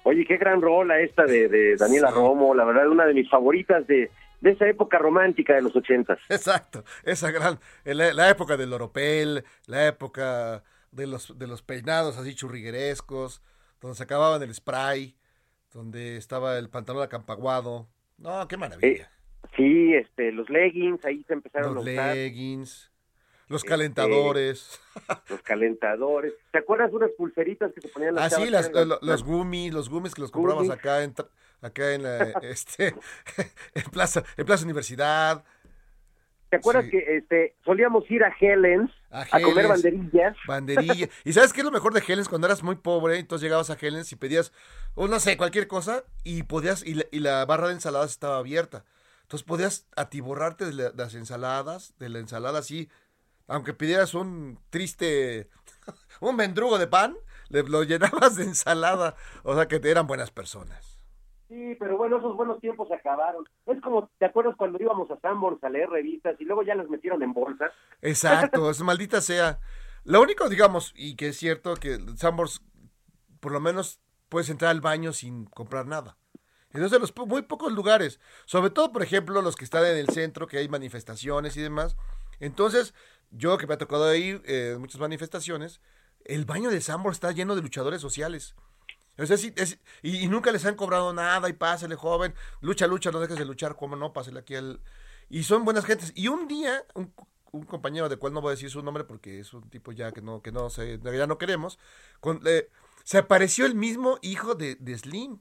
[0.02, 3.86] Oye, qué gran rola esta de, de Daniela Romo, la verdad, una de mis favoritas
[3.86, 4.10] de,
[4.42, 6.18] de esa época romántica de los ochentas.
[6.30, 10.64] Exacto, esa gran, la, la época del oropel, la época
[10.96, 13.42] de los, de los peinados así churriguerescos,
[13.82, 15.16] donde se acababan el spray,
[15.74, 17.88] donde estaba el pantalón acampaguado.
[18.18, 19.12] No, qué maravilla.
[19.56, 22.16] Sí, este, los leggings, ahí se empezaron los a usar.
[22.16, 22.92] leggings,
[23.48, 24.80] los Este, calentadores.
[25.30, 26.34] Los calentadores.
[26.52, 29.00] ¿Te acuerdas de unas pulseritas que se ponían las Ah, sí, las- que eran lo-
[29.02, 30.80] los gummies, los gummies que los comprabas Gummies.
[30.80, 31.14] acá en,
[31.62, 32.96] acá en la, este,
[33.76, 35.44] en Plaza, en Plaza Universidad.
[36.50, 36.92] ¿Te acuerdas Sí.
[36.92, 40.38] que este, solíamos ir a Helens a, comer Helens, banderillas?
[40.48, 41.10] Banderilla.
[41.24, 42.30] ¿Y sabes qué es lo mejor de Helens?
[42.30, 44.52] Cuando eras muy pobre, entonces llegabas a Helens y pedías,
[44.94, 48.38] o no sé, cualquier cosa, y podías, y la, y la barra de ensaladas estaba
[48.38, 48.86] abierta.
[49.24, 52.90] Entonces podías atiborrarte de la- de las ensaladas, de la ensalada así,
[53.48, 55.50] aunque pidieras un triste,
[56.22, 57.16] un mendrugo de pan,
[57.50, 59.16] le, lo llenabas de ensalada.
[59.44, 60.95] O sea que eran buenas personas.
[61.48, 63.46] Sí, pero bueno, esos buenos tiempos se acabaron.
[63.68, 66.90] Es como, ¿te acuerdas cuando íbamos a Sanborns a leer revistas y luego ya las
[66.90, 67.72] metieron en bolsas?
[68.02, 69.60] Exacto, es maldita sea.
[70.04, 72.62] Lo único, digamos, y que es cierto, que Sambors,
[73.40, 76.18] por lo menos, puedes entrar al baño sin comprar nada.
[76.74, 80.10] Entonces, los po- muy pocos lugares, sobre todo, por ejemplo, los que están en el
[80.10, 81.98] centro, que hay manifestaciones y demás.
[82.40, 82.94] Entonces,
[83.32, 85.82] yo que me ha tocado ir eh, muchas manifestaciones,
[86.26, 88.56] el baño de Sambors está lleno de luchadores sociales.
[89.18, 93.12] O sea, sí, es- y, nunca les han cobrado nada y pásele, joven, lucha, lucha,
[93.12, 94.82] no dejes de luchar, cómo no, pásele aquí al...
[95.30, 96.12] Y son buenas gentes.
[96.16, 97.14] Y un día, un,
[97.52, 100.12] un compañero de cual no voy a decir su nombre porque es un tipo ya
[100.12, 101.80] que no, que no se, ya no queremos,
[102.20, 102.70] con- eh,
[103.04, 105.40] se apareció el mismo hijo de, de Slim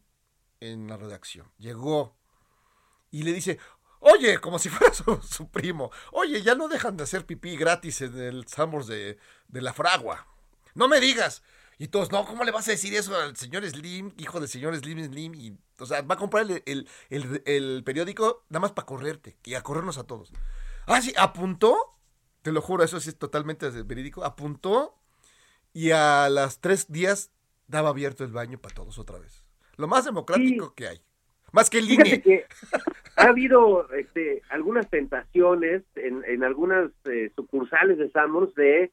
[0.61, 1.51] en la redacción.
[1.59, 2.17] Llegó
[3.11, 3.59] y le dice,
[4.01, 8.19] oye, como si fuera su, primo, oye, ya no dejan de hacer pipí gratis en
[8.19, 10.27] el Sambors de, de la Fragua.
[10.75, 11.43] No me digas.
[11.79, 14.77] Y todos, no, ¿cómo le vas a decir eso al señor Slim, hijo del señor
[14.77, 15.35] Slim Slim?
[15.35, 19.37] Y, o sea, va a comprar el, el- el- el periódico nada más para correrte
[19.45, 20.33] y a corrernos a todos.
[20.87, 21.77] Ah, sí, apuntó,
[22.43, 24.95] te lo juro, eso sí es totalmente verídico, apuntó
[25.73, 27.31] y a las tres días
[27.67, 29.45] daba abierto el baño para todos otra vez.
[29.77, 31.01] Lo más democrático que hay.
[31.51, 32.21] Más que el INE.
[32.23, 32.47] que
[33.17, 38.93] ha habido este, algunas tentaciones en, en algunas eh, sucursales de Samos de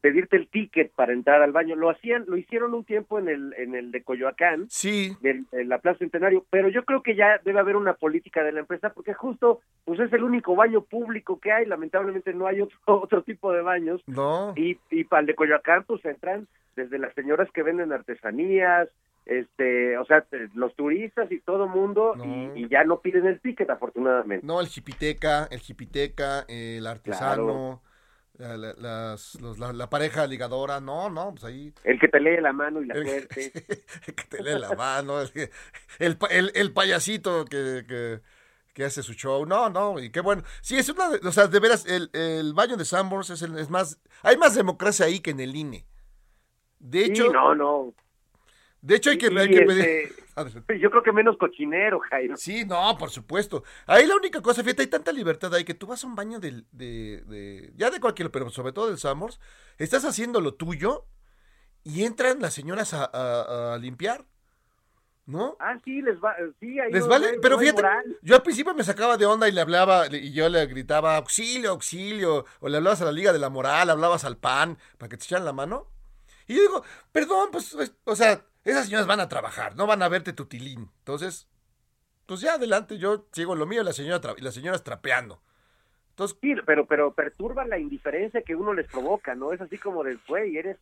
[0.00, 1.76] pedirte el ticket para entrar al baño.
[1.76, 5.16] Lo hacían, lo hicieron un tiempo en el, en el de Coyoacán, sí.
[5.22, 8.52] en, en la Plaza Centenario, pero yo creo que ya debe haber una política de
[8.52, 12.60] la empresa porque justo pues es el único baño público que hay, lamentablemente no hay
[12.60, 14.02] otro, otro tipo de baños.
[14.06, 14.52] No.
[14.56, 18.88] Y, y para el de Coyoacán pues entran desde las señoras que venden artesanías,
[19.26, 23.40] este, o sea, te- los turistas y todo mundo y, y ya no piden el
[23.40, 24.46] ticket afortunadamente.
[24.46, 27.82] No, el jipiteca, el jipiteca, el artesano,
[28.34, 32.20] la, la- las- los- la- la pareja ligadora, no, no, pues ahí El que te
[32.20, 33.52] lee la mano y la suerte.
[34.16, 35.30] que te lee la mano, el,
[35.98, 38.20] el, el- el payasito que, que,
[38.72, 40.42] que hace su show, no, no, y qué bueno.
[40.62, 43.58] Sí, es una, de- o sea, de veras, el, el baño de Sanborns es, el-
[43.58, 45.86] es más, hay más democracia ahí que en el INE.
[46.78, 47.94] De Sí, hecho, no, no.
[48.82, 50.14] De hecho hay que, hay que este,
[50.80, 52.36] yo creo que menos cochinero, Jairo.
[52.36, 53.62] Sí, no, por supuesto.
[53.86, 56.40] Ahí la única cosa, fíjate, hay tanta libertad ahí que tú vas a un baño
[56.40, 59.38] de, de, ya de cualquier, pero sobre todo del Summers,
[59.78, 61.04] estás haciendo lo tuyo
[61.84, 64.24] y entran las señoras a, a- a limpiar,
[65.26, 65.56] ¿no?
[65.60, 67.82] Ah, sí, les va, sí, ahí Les no- vale, no pero no fíjate,
[68.22, 71.70] yo al principio me sacaba de onda y le hablaba, y yo le gritaba, auxilio,
[71.70, 75.16] auxilio, o le hablabas a la Liga de la Moral, hablabas al PAN, para que
[75.16, 75.86] te echaran la mano.
[76.46, 80.02] Y yo digo, perdón, pues, es- o sea, esas señoras van a trabajar, no van
[80.02, 80.90] a verte tutilín.
[80.98, 81.48] Entonces,
[82.26, 85.40] pues ya adelante, yo sigo lo mío y la señora, y las señoras trapeando.
[86.10, 89.52] Entonces, Sí, pero, pero perturba la indiferencia que uno les provoca, ¿no?
[89.52, 90.76] Es así como de, güey, eres,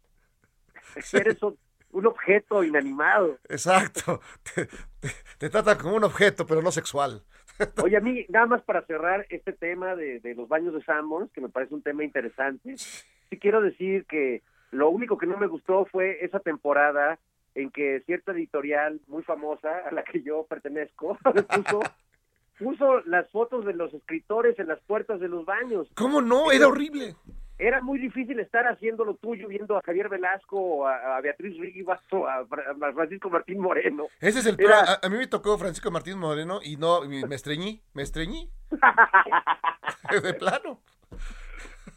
[1.12, 1.57] eres un,
[1.92, 3.38] un objeto inanimado.
[3.48, 4.20] exacto,
[4.55, 7.22] te, te- te tratan como un objeto, pero no sexual.
[7.83, 11.31] Oye, a mí, nada más para cerrar este tema de, de los baños de Sanborns,
[11.33, 15.46] que me parece un tema interesante, sí quiero decir que lo único que no me
[15.46, 17.18] gustó fue esa temporada
[17.54, 21.16] en que cierta editorial muy famosa, a la que yo pertenezco,
[21.54, 21.80] puso,
[22.58, 25.88] puso las fotos de los escritores en las puertas de los baños.
[25.94, 26.50] ¿Cómo no?
[26.52, 27.14] Era horrible.
[27.61, 31.58] Era muy difícil estar haciendo lo tuyo, viendo a Javier Velasco, o a, a Beatriz
[31.58, 34.06] Rivas, o a, Fra- a Francisco Martín Moreno.
[34.20, 37.34] Ese es el Era- a, a mí me tocó Francisco Martín Moreno y no, me
[37.34, 38.48] estreñí, me estreñí.
[40.22, 40.80] de plano.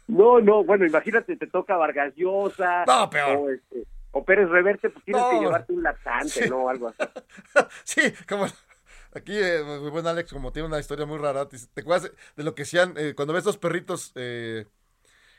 [0.08, 2.84] No, no, bueno, imagínate, te toca Vargas Llosa.
[2.86, 3.36] No, peor.
[3.36, 5.30] O, este, o Pérez Reverte, pues tienes No.
[5.30, 6.48] que llevarte un laxante, Sí.
[6.48, 6.68] ¿no?
[6.68, 6.98] Algo así.
[7.84, 8.46] Sí, como
[9.14, 12.44] aquí, eh, muy buen Alex, como tiene una historia muy rara, te, te acuerdas de,
[12.44, 14.66] lo que hacían eh, cuando ves dos perritos eh,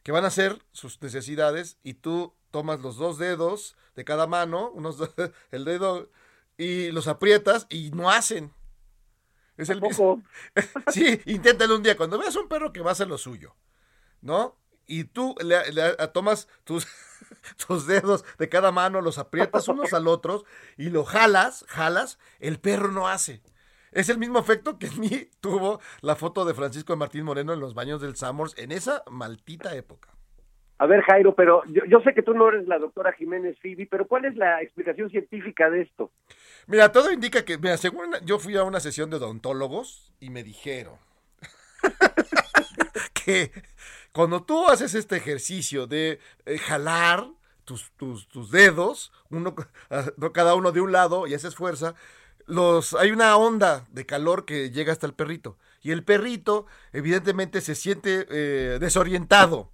[0.04, 4.70] que van a hacer sus necesidades y tú tomas los dos dedos de cada mano,
[4.72, 4.98] unos
[5.52, 6.10] el dedo
[6.58, 8.52] y los aprietas y no hacen.
[9.56, 10.24] Es el mismo.
[10.88, 13.56] sí, inténtalo un día cuando veas un perro que va a hacer lo suyo,
[14.22, 14.58] ¿no?
[14.86, 16.88] Y tú le, le- tomas tus,
[17.68, 20.44] tus dedos de cada mano, los aprietas unos al otros
[20.78, 23.42] y lo jalas, jalas, el perro no hace.
[23.92, 27.60] Es el mismo efecto que en mí tuvo la foto de Francisco Martín Moreno en
[27.60, 30.10] los baños del Samors en esa maldita época.
[30.80, 33.86] A ver, Jairo, pero yo, yo sé que tú no eres la doctora Jiménez Fibi,
[33.86, 36.12] pero ¿cuál es la explicación científica de esto?
[36.68, 40.44] Mira, todo indica que, mira, según yo fui a una sesión de odontólogos y me
[40.44, 40.96] dijeron
[43.14, 43.52] que
[44.14, 47.28] cuando tú haces este ejercicio de eh, jalar
[47.66, 49.54] tus, tus, tus dedos, uno,
[49.90, 51.96] ah, cada uno de un lado y haces fuerza,
[52.46, 55.58] los, hay una onda de calor que llega hasta el perrito.
[55.82, 59.72] Y el perrito, evidentemente, se siente eh, desorientado.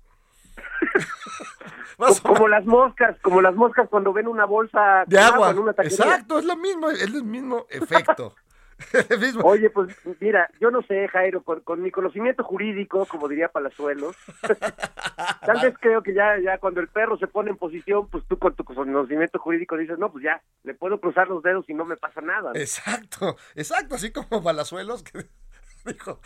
[1.98, 5.50] Co- Como las moscas, como las moscas cuando ven una bolsa De agua.
[5.52, 5.72] en una.
[5.80, 8.36] Exacto, es lo mismo, es el mismo efecto.
[9.20, 9.44] Mismo.
[9.44, 14.16] Oye, pues mira, yo no sé, Jairo, con, con mi conocimiento jurídico, como diría Palazuelos,
[15.46, 18.38] tal vez creo que ya, ya cuando el perro se pone en posición, pues tú
[18.38, 21.86] con tu conocimiento jurídico dices, no, pues ya, le puedo cruzar los dedos y no
[21.86, 22.52] me pasa nada.
[22.56, 25.26] Exacto, exacto, así como Balazuelos que
[25.86, 26.20] dijo,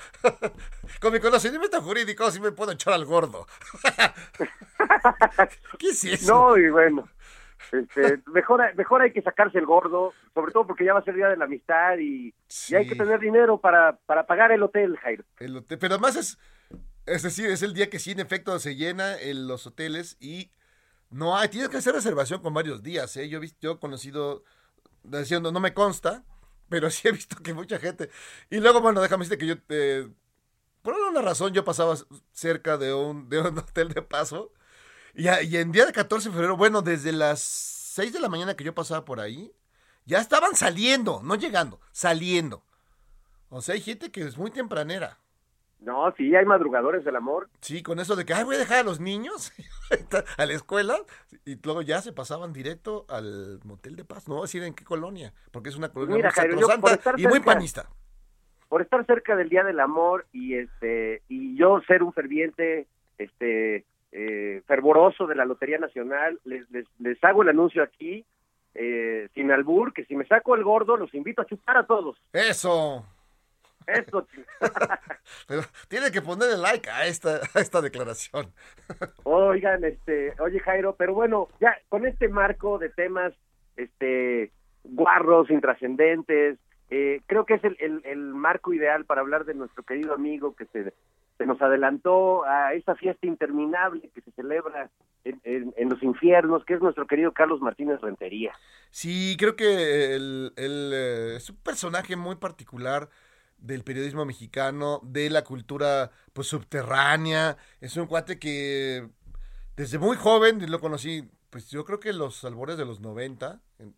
[0.99, 3.45] con mi conocimiento jurídico sí me puedo echar al gordo.
[5.79, 6.33] ¿Qué es eso?
[6.33, 7.07] No, y bueno,
[7.71, 11.15] este, mejor, mejor hay que sacarse el gordo, sobre todo porque ya va a ser
[11.15, 12.33] día de la amistad y,
[12.69, 15.23] y hay que tener dinero para, para pagar el hotel, Jairo.
[15.39, 16.37] El hotel- pero además es,
[17.05, 20.51] es decir, es el día que sí, en efecto, se llena en los hoteles y
[21.09, 23.29] no hay, tienes que hacer reservación con varios días, ¿eh?
[23.29, 24.43] Yo he visto, yo he conocido,
[25.03, 26.23] diciendo, no me consta,
[26.69, 28.09] pero sí he visto que mucha gente,
[28.49, 30.09] y luego, bueno, déjame decirte que yo, eh,
[30.81, 31.95] por alguna razón, yo pasaba
[32.31, 34.51] cerca de un, de un hotel de paso,
[35.13, 38.55] y, y en día de 14 de febrero, bueno, desde las 6 de la mañana
[38.55, 39.51] que yo pasaba por ahí,
[40.05, 42.63] ya estaban saliendo, no llegando, saliendo.
[43.49, 45.19] O sea, hay gente que es muy tempranera.
[45.79, 47.49] No, sí, hay madrugadores del amor.
[47.59, 49.51] Sí, con eso de que, ay, voy a dejar a los niños
[50.37, 50.95] a la escuela.
[51.45, 54.27] Y luego ya se pasaban directo al motel de paz.
[54.27, 56.69] No voy a decir en qué colonia, porque es una colonia Mira, muy Jairo, yo
[56.79, 57.89] por sacrosanta estar y muy panista.
[58.69, 62.87] por estar cerca del Día del Amor y este y yo ser un ferviente
[63.17, 63.85] este
[64.15, 68.23] eh, fervoroso de la Lotería Nacional, les, les, les hago el anuncio aquí,
[68.75, 72.15] eh, sin albur, que si me saco el gordo, los invito a chupar a todos.
[72.31, 73.03] Eso.
[73.87, 74.27] Eso.
[75.47, 78.53] Pero tiene que ponerle like a esta, a esta declaración.
[79.23, 83.33] Oigan, este, oye Jairo, pero bueno, ya con este marco de temas,
[83.75, 84.51] este,
[84.83, 86.59] guarros, intrascendentes,
[86.89, 90.55] eh, creo que es el, el, el marco ideal para hablar de nuestro querido amigo
[90.55, 90.93] que se,
[91.37, 94.89] se nos adelantó a esa fiesta interminable que se celebra
[95.23, 98.53] en, en- en los infiernos, que es nuestro querido Carlos Martínez Rentería.
[98.91, 103.09] Sí, creo que él, él, eh, es un personaje muy particular
[103.57, 107.57] del periodismo mexicano, de la cultura pues subterránea.
[107.81, 109.07] Es un cuate que
[109.75, 113.95] desde muy joven lo conocí, pues yo creo que los albores de los 90 en-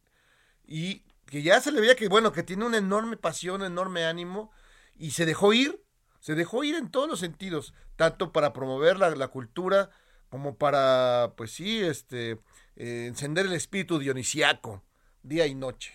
[0.66, 4.52] y que ya se le veía que bueno, que tiene una enorme pasión, enorme ánimo
[4.98, 5.82] y se dejó ir,
[6.26, 9.92] se dejó ir en todos los sentidos, tanto para promover la, cultura
[10.30, 12.40] como para pues sí, este
[12.78, 14.82] eh, encender el espíritu dionisiaco
[15.22, 15.94] día y noche.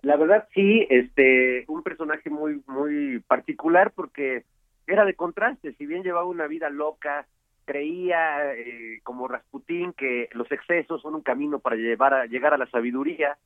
[0.00, 4.46] La verdad sí, este, un personaje muy muy particular porque
[4.86, 7.26] era de contraste, si bien llevaba una vida loca,
[7.66, 12.58] creía eh, como Rasputín que los excesos son un camino para llevar a, llegar a
[12.58, 13.36] la sabiduría,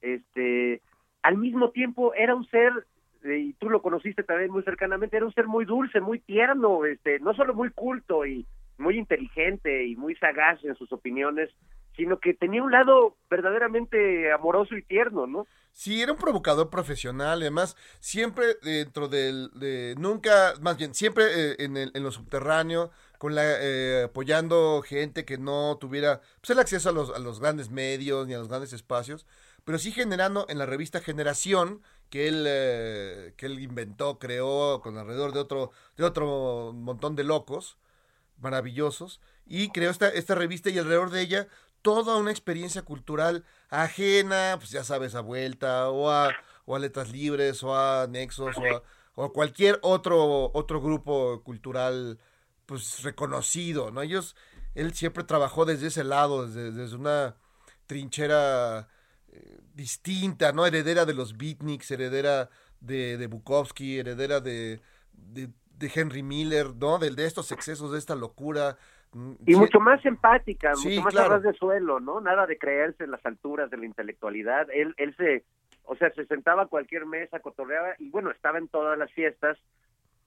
[0.00, 0.82] este,
[1.22, 2.72] al mismo tiempo era un ser
[3.28, 6.84] eh, y tú lo conociste también muy cercanamente, era un ser muy dulce, muy tierno,
[6.84, 8.46] este, no solo muy culto y
[8.78, 11.50] muy inteligente y muy sagaz en sus opiniones,
[11.96, 15.46] sino que tenía un lado verdaderamente amoroso y tierno, ¿no?
[15.72, 21.56] Sí, era un provocador profesional, además, siempre dentro del, de, nunca, más bien, siempre eh,
[21.58, 26.60] en, el, en lo subterráneo, con la, eh, apoyando gente que no tuviera pues, el
[26.60, 29.26] acceso a los, a los grandes medios ni a los grandes espacios,
[29.64, 34.96] pero sí generando en la revista Generación, que él, eh, que él inventó, creó con
[34.98, 37.78] alrededor de otro, de otro montón de locos
[38.38, 41.48] maravillosos, y creó esta, esta revista y alrededor de ella
[41.82, 46.30] toda una experiencia cultural ajena, pues ya sabes, a Vuelta, o a,
[46.66, 48.82] o a Letras Libres, o a Nexos, o a,
[49.14, 52.18] o a cualquier otro, otro grupo cultural,
[52.66, 54.02] pues reconocido, ¿no?
[54.02, 54.36] Ellos,
[54.74, 57.36] él siempre trabajó desde ese lado, desde, desde una
[57.86, 58.88] trinchera
[59.32, 60.66] eh, distinta, ¿no?
[60.66, 62.48] Heredera de los beatniks, heredera
[62.80, 64.80] de, de Bukowski, heredera de,
[65.12, 66.98] de, de Henry Miller, ¿no?
[66.98, 68.76] De, de estos excesos, de esta locura.
[69.46, 71.30] Y mucho más empática, Sí, mucho más claro.
[71.30, 72.20] a ras de suelo, ¿no?
[72.20, 74.68] Nada de creerse en las alturas de la intelectualidad.
[74.70, 75.44] Él, él se,
[75.84, 79.56] o sea, se sentaba a cualquier mesa, cotorreaba y bueno, estaba en todas las fiestas,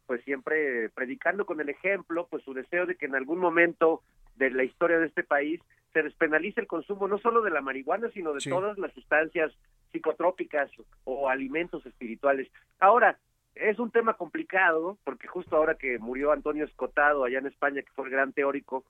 [0.07, 4.01] pues siempre predicando con el ejemplo, pues su deseo de que en algún momento
[4.35, 5.61] de la historia de este país
[5.93, 8.49] se despenalice el consumo no solo de la marihuana, sino de Sí.
[8.49, 9.51] todas las sustancias
[9.91, 10.71] psicotrópicas
[11.03, 12.49] o alimentos espirituales.
[12.79, 13.17] Ahora,
[13.55, 17.91] es un tema complicado, porque justo ahora que murió Antonio Escotado allá en España, que
[17.91, 18.85] fue el gran teórico,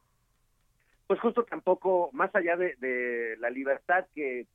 [1.08, 4.46] pues justo tampoco, más allá de, de la libertad que,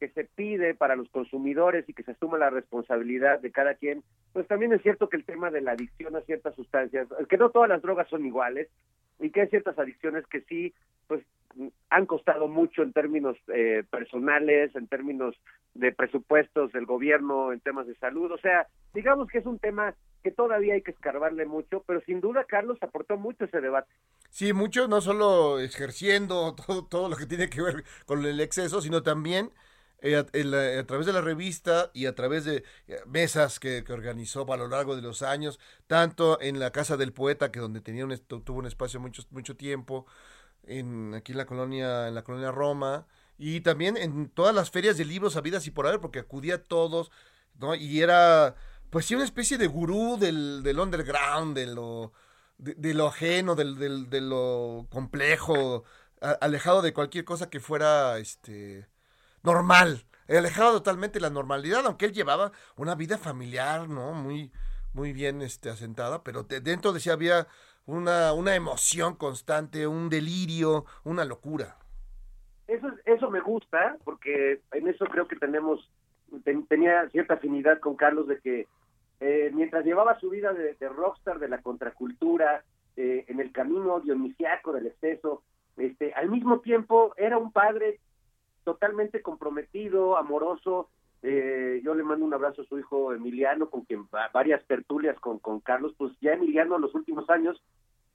[0.00, 4.02] que se pide para los consumidores y que se asuma la responsabilidad de cada quien,
[4.32, 7.50] pues también es cierto que el tema de la adicción a ciertas sustancias, que no
[7.50, 8.68] todas las drogas son iguales
[9.18, 10.74] y que hay ciertas adicciones que sí,
[11.06, 11.22] pues
[11.90, 15.36] han costado mucho en términos eh, personales, en términos
[15.74, 19.94] de presupuestos del gobierno, en temas de salud, o sea, digamos que es un tema
[20.22, 23.92] que todavía hay que escarbarle mucho, pero sin duda Carlos aportó mucho ese debate.
[24.30, 28.80] Sí, mucho, no solo ejerciendo todo, todo lo que tiene que ver con el exceso,
[28.80, 29.50] sino también
[30.04, 34.56] eh, a, través de la revista y a través de eh, mesas que, organizó a
[34.58, 38.14] lo largo de los años, tanto en la Casa del Poeta, que donde tenía un,
[38.18, 40.04] tuvo un espacio mucho, mucho tiempo,
[40.64, 43.06] en, aquí en la colonia, en la colonia Roma,
[43.38, 46.62] y también en todas las ferias de libros habidas y por haber, porque acudía a
[46.62, 47.10] todos,
[47.58, 47.74] ¿no?
[47.74, 48.56] Y era,
[48.90, 52.12] pues sí, una especie de gurú del, del underground, de lo,
[52.58, 55.84] de, lo ajeno, de lo complejo,
[56.20, 58.86] alejado de cualquier cosa que fuera, este,
[59.44, 64.12] normal, alejado totalmente de la normalidad, aunque él llevaba una vida familiar, ¿no?
[64.14, 64.50] Muy,
[64.92, 67.46] muy bien, este, asentada, pero de- dentro de sí había
[67.86, 71.76] una, una emoción constante, un delirio, una locura.
[72.66, 75.90] Eso, eso me gusta, porque en eso creo que tenemos,
[76.44, 78.66] ten- tenía cierta afinidad con Carlos de que
[79.20, 82.64] eh, mientras llevaba su vida de, de rockstar, de la contracultura,
[82.96, 85.42] eh, en el camino dionisiaco del exceso,
[85.76, 88.00] este, al mismo tiempo era un padre
[88.64, 90.88] totalmente comprometido, amoroso.
[91.22, 95.18] Eh, yo le mando un abrazo a su hijo Emiliano, con quien va- varias tertulias
[95.20, 97.62] con, con Carlos, pues ya Emiliano en los últimos años,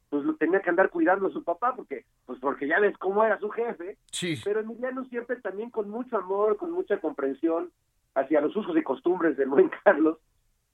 [0.10, 3.24] pues lo tenía que andar cuidando a su papá, porque, pues porque ya ves cómo
[3.24, 3.98] era su jefe.
[4.12, 4.36] Sí.
[4.44, 7.72] Pero Emiliano siempre también con mucho amor, con mucha comprensión
[8.16, 10.18] hacia los usos y costumbres del buen Carlos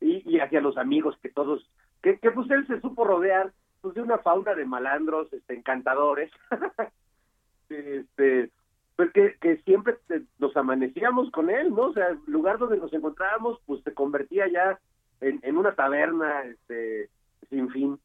[0.02, 1.70] y, y hacia los amigos que todos,
[2.02, 3.52] que, que pues él se supo rodear
[3.82, 6.32] pues de una fauna de malandros, este, encantadores,
[7.70, 8.50] este,
[8.96, 11.88] pues que, que siempre te- nos amanecíamos con él, ¿no?
[11.88, 14.80] O sea, el lugar donde nos encontrábamos, pues se convertía ya
[15.22, 17.10] en, una taberna, este,
[17.50, 18.00] sin fin.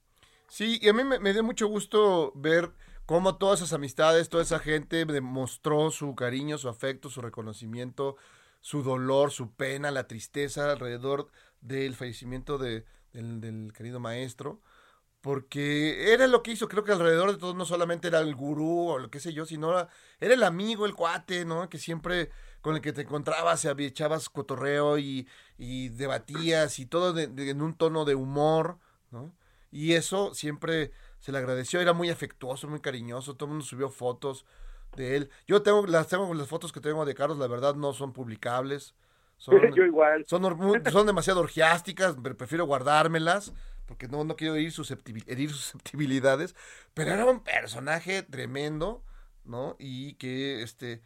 [0.49, 2.70] Sí, y a mí me, dio mucho gusto ver
[3.07, 8.16] cómo todas esas amistades, toda esa gente demostró su cariño, su afecto, su reconocimiento,
[8.61, 11.28] su dolor, su pena, la tristeza alrededor
[11.61, 14.61] del fallecimiento de, del querido maestro.
[15.21, 18.89] Porque era lo que hizo, creo que alrededor de todo no solamente era el gurú
[18.89, 21.68] o lo que sé yo, sino era, era el amigo, el cuate, ¿no?
[21.68, 22.31] Que siempre
[22.62, 27.61] con el que te encontrabas, echabas cotorreo y, y debatías y todo de- de- en
[27.61, 28.79] un tono de humor,
[29.11, 29.35] ¿no?
[29.71, 30.91] Y eso siempre
[31.21, 34.47] se le agradeció, era muy afectuoso, muy cariñoso, todo el mundo subió fotos
[34.97, 35.31] de él.
[35.47, 38.95] Yo tengo las tengo las fotos que tengo de Carlos, la verdad no son publicables.
[39.41, 40.27] Son, Yo igual.
[40.27, 40.43] Son,
[40.93, 43.55] son demasiado orgiásticas, prefiero guardármelas
[43.91, 46.55] porque no, no quiero herir, susceptibil- herir susceptibilidades.
[46.95, 49.03] Pero era un personaje tremendo,
[49.45, 49.74] ¿no?
[49.80, 51.03] Y que, este,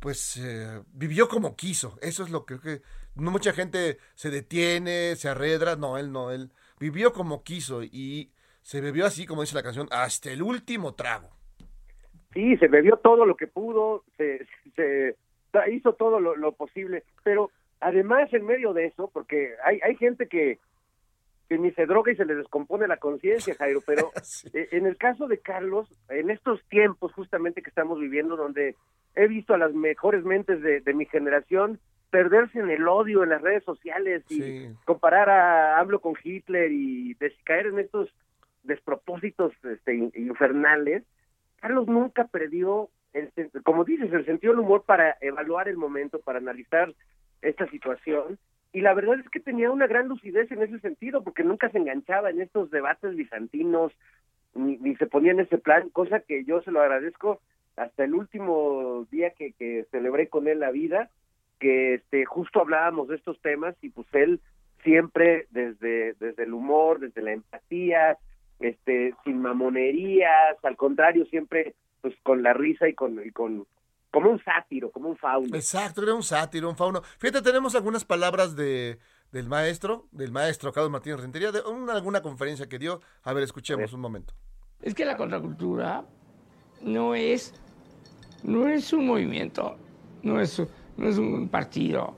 [0.00, 1.96] pues, eh, vivió como quiso.
[2.02, 2.82] Eso es lo que creo que
[3.14, 5.76] no mucha gente se detiene, se arredra.
[5.76, 6.50] No, él no, él
[6.80, 11.30] vivió como quiso y se bebió así, como dice la canción, hasta el último trago.
[12.34, 15.14] Sí, se bebió todo lo que pudo, se, se
[15.70, 20.26] hizo todo lo, lo posible, pero además en medio de eso, porque hay, hay gente
[20.26, 20.58] que,
[21.48, 24.10] que ni se droga y se le descompone la conciencia, Jairo, pero
[24.52, 28.74] eh, en el caso de Carlos, en estos tiempos justamente que estamos viviendo, donde
[29.14, 31.78] he visto a las mejores mentes de, de mi generación
[32.10, 34.68] perderse en el odio en las redes sociales y Sí.
[34.84, 38.08] comparar a AMLO con Hitler y caer en estos
[38.62, 41.02] despropósitos este, in- infernales,
[41.60, 43.30] Carlos nunca perdió, el,
[43.64, 46.92] como dices, el sentido del humor para evaluar el momento, para analizar
[47.42, 48.38] esta situación.
[48.72, 51.78] Y la verdad es que tenía una gran lucidez en ese sentido, porque nunca se
[51.78, 53.92] enganchaba en estos debates bizantinos,
[54.54, 57.40] ni, ni se ponía en ese plan, cosa que yo se lo agradezco
[57.76, 61.10] hasta el último día que, que celebré con él la vida,
[61.58, 64.40] que este justo hablábamos de estos temas y pues él
[64.82, 68.18] siempre desde desde el humor, desde la empatía,
[68.60, 73.66] este sin mamonerías, al contrario, siempre pues con la risa y con y con
[74.16, 75.54] como un sátiro, como un fauno.
[75.54, 77.02] Exacto, era un sátiro, un fauno.
[77.18, 78.98] Fíjate, tenemos algunas palabras de,
[79.30, 83.02] del maestro, del maestro Carlos Martínez Rentería, de una, alguna conferencia que dio.
[83.24, 84.32] A ver, escuchemos un momento.
[84.80, 86.06] Es que la contracultura
[86.80, 87.52] no es,
[88.42, 89.76] no es un movimiento,
[90.22, 90.62] no es,
[90.96, 92.16] no es un partido.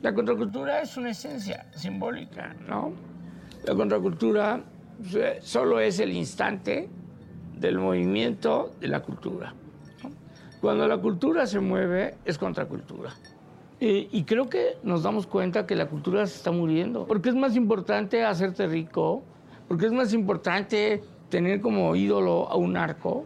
[0.00, 2.92] La contracultura es una esencia simbólica, ¿no?
[3.64, 4.62] La contracultura
[5.40, 6.88] solo es el instante
[7.56, 9.56] del movimiento de la cultura.
[10.62, 13.12] Cuando la cultura se mueve, es contracultura.
[13.80, 17.04] Eh, y creo que nos damos cuenta que la cultura se está muriendo.
[17.04, 19.24] Porque es más importante hacerte rico,
[19.66, 23.24] porque es más importante tener como ídolo a un arco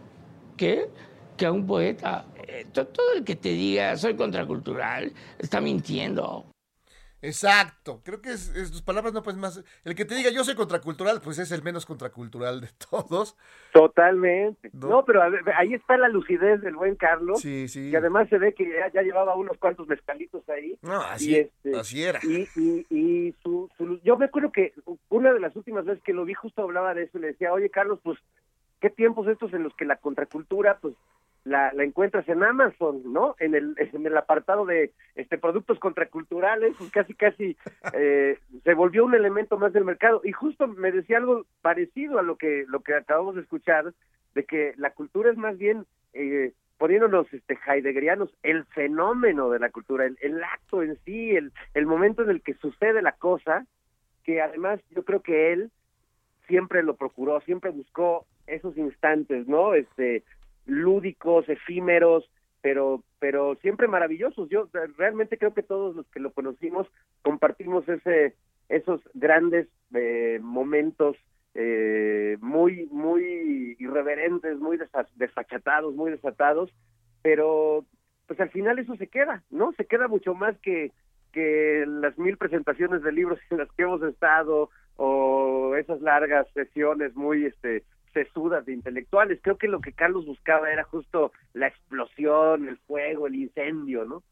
[0.57, 0.89] que,
[1.37, 2.25] que a un poeta.
[2.47, 6.43] Eh, to- todo el que te diga soy contracultural está mintiendo.
[7.21, 9.63] Exacto, creo que es, es- tus palabras no pues más.
[9.83, 13.35] El que te diga yo soy contracultural, pues es el menos contracultural de todos.
[13.73, 14.69] Totalmente.
[14.73, 14.87] No.
[14.89, 17.39] No, pero ver, ahí está la lucidez del buen Carlos.
[17.41, 17.89] Sí, sí.
[17.91, 20.77] Que además se ve que ya, ya llevaba unos cuantos mezcalitos ahí.
[20.81, 22.19] No, así, Y, este, así era.
[22.23, 24.73] Y, y, y su, su- yo me acuerdo que
[25.09, 27.53] una de las últimas veces que lo vi justo hablaba de eso y le decía,
[27.53, 28.17] oye Carlos, pues,
[28.79, 30.93] ¿qué tiempos estos en los que la contracultura, pues,
[31.47, 33.35] la, la encuentras en Amazon, ¿no?
[33.39, 37.57] En el, en el apartado de este productos contraculturales, pues casi casi
[37.93, 40.21] eh, se volvió un elemento más del mercado.
[40.23, 43.93] Y justo me decía algo parecido a lo que, lo que acabamos de escuchar,
[44.35, 49.69] de que la cultura es más bien, eh, poniéndonos este, heideggerianos, el fenómeno de la
[49.69, 53.65] cultura, el, el acto en sí, el, el momento en el que sucede la cosa,
[54.23, 55.71] que además yo creo que él
[56.47, 59.73] siempre lo procuró, siempre buscó esos instantes, ¿no?
[59.73, 60.23] Este,
[61.47, 62.29] efímeros,
[62.61, 64.49] pero pero siempre maravillosos.
[64.49, 66.87] Yo eh, realmente creo que todos los que lo conocimos
[67.21, 68.35] compartimos ese
[68.69, 71.15] esos grandes eh, momentos
[71.53, 74.77] eh, muy muy irreverentes, muy
[75.15, 76.71] desfachatados, muy desatados,
[77.21, 77.85] pero
[78.27, 79.71] pues al final eso se queda, ¿no?
[79.73, 80.91] Se queda mucho más que
[81.31, 87.15] que las mil presentaciones de libros en las que hemos estado o esas largas sesiones
[87.15, 87.83] muy este
[88.17, 89.39] sesudas de intelectuales.
[89.41, 94.23] Creo que lo que Carlos buscaba era justo la explosión, el fuego, el incendio, ¿no?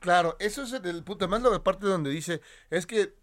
[0.00, 1.24] Claro, eso es el punto.
[1.24, 3.14] Además, la parte donde dice es que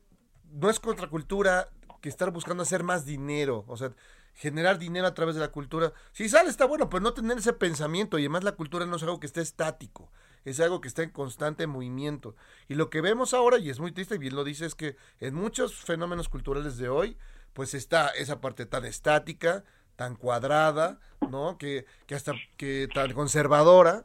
[0.52, 1.70] no es contracultura
[2.02, 3.92] que estar buscando hacer más dinero, o sea,
[4.34, 5.94] generar dinero a través de la cultura.
[6.12, 9.04] Si sale está bueno, pero no tener ese pensamiento y además la cultura no es
[9.04, 10.12] algo que esté estático,
[10.44, 12.36] es algo que está en constante movimiento.
[12.68, 14.96] Y lo que vemos ahora, y es muy triste, y bien lo dice, es que
[15.20, 17.18] en muchos fenómenos culturales de hoy,
[17.54, 19.64] pues está esa parte tan estática,
[19.96, 21.58] tan cuadrada, ¿no?
[21.58, 24.04] Que, que hasta que tan conservadora,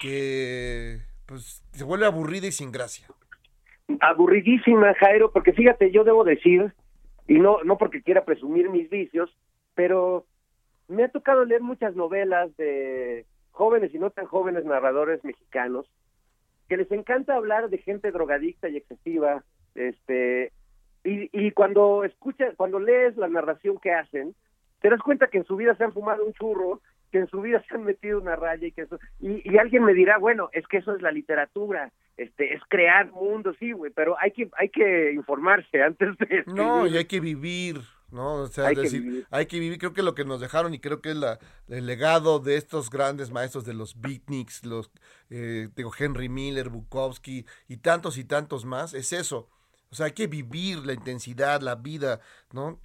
[0.00, 3.06] que pues se vuelve aburrida y sin gracia.
[4.00, 6.72] Aburridísima, Jairo, porque fíjate, yo debo decir,
[7.26, 9.30] y no, no porque quiera presumir mis vicios,
[9.74, 10.26] pero
[10.88, 15.86] me ha tocado leer muchas novelas de jóvenes y no tan jóvenes narradores mexicanos
[16.68, 19.42] que les encanta hablar de gente drogadicta y excesiva,
[19.74, 20.52] este,
[21.02, 24.36] y, y cuando escuchas, cuando lees la narración que hacen,
[24.80, 27.40] te das cuenta que en su vida se han fumado un churro, que en su
[27.40, 30.48] vida se han metido una raya y que eso, y, y alguien me dirá, bueno,
[30.52, 34.48] es que eso es la literatura, este, es crear mundos, sí, güey, pero hay que,
[34.58, 38.34] hay que informarse antes de No, y hay que vivir, ¿no?
[38.42, 39.26] O sea, Hay que decir, vivir.
[39.30, 39.78] hay que vivir.
[39.78, 42.90] Creo que lo que nos dejaron, y creo que es la, el legado de estos
[42.90, 44.90] grandes maestros de los beatniks, los,
[45.30, 49.48] eh, digo, Henry Miller, Bukowski, y tantos y tantos más, es eso.
[49.90, 52.20] O sea, hay que vivir la intensidad, la vida,
[52.52, 52.80] ¿no?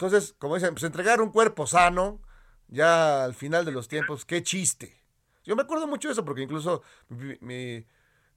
[0.00, 2.22] Entonces, como dicen, pues entregar un cuerpo sano,
[2.68, 4.98] ya al final de los tiempos, qué chiste.
[5.44, 7.84] Yo me acuerdo mucho de eso, porque incluso mi, mi,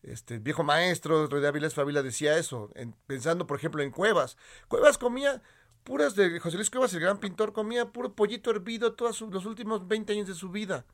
[0.02, 4.36] este viejo maestro, de Avilés Favila, decía eso, en- pensando, por ejemplo, en Cuevas.
[4.68, 5.42] Cuevas comía
[5.86, 9.88] puras de José Luis Cuevas, el gran pintor, comía puro pollito hervido todos los últimos
[9.88, 10.86] 20 años de su vida.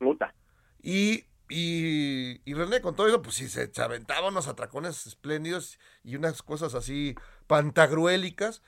[0.00, 0.34] Puta.
[0.82, 5.78] Y, y, y René, con todo eso, pues sí, se, se aventaba unos atracones espléndidos
[6.02, 7.14] y unas cosas así
[7.46, 8.62] pantagruélicas.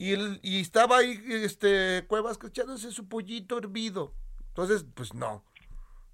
[0.00, 4.14] Y, él, y estaba ahí, este, Cuevas, echándose su pollito hervido.
[4.48, 5.44] Entonces, pues no.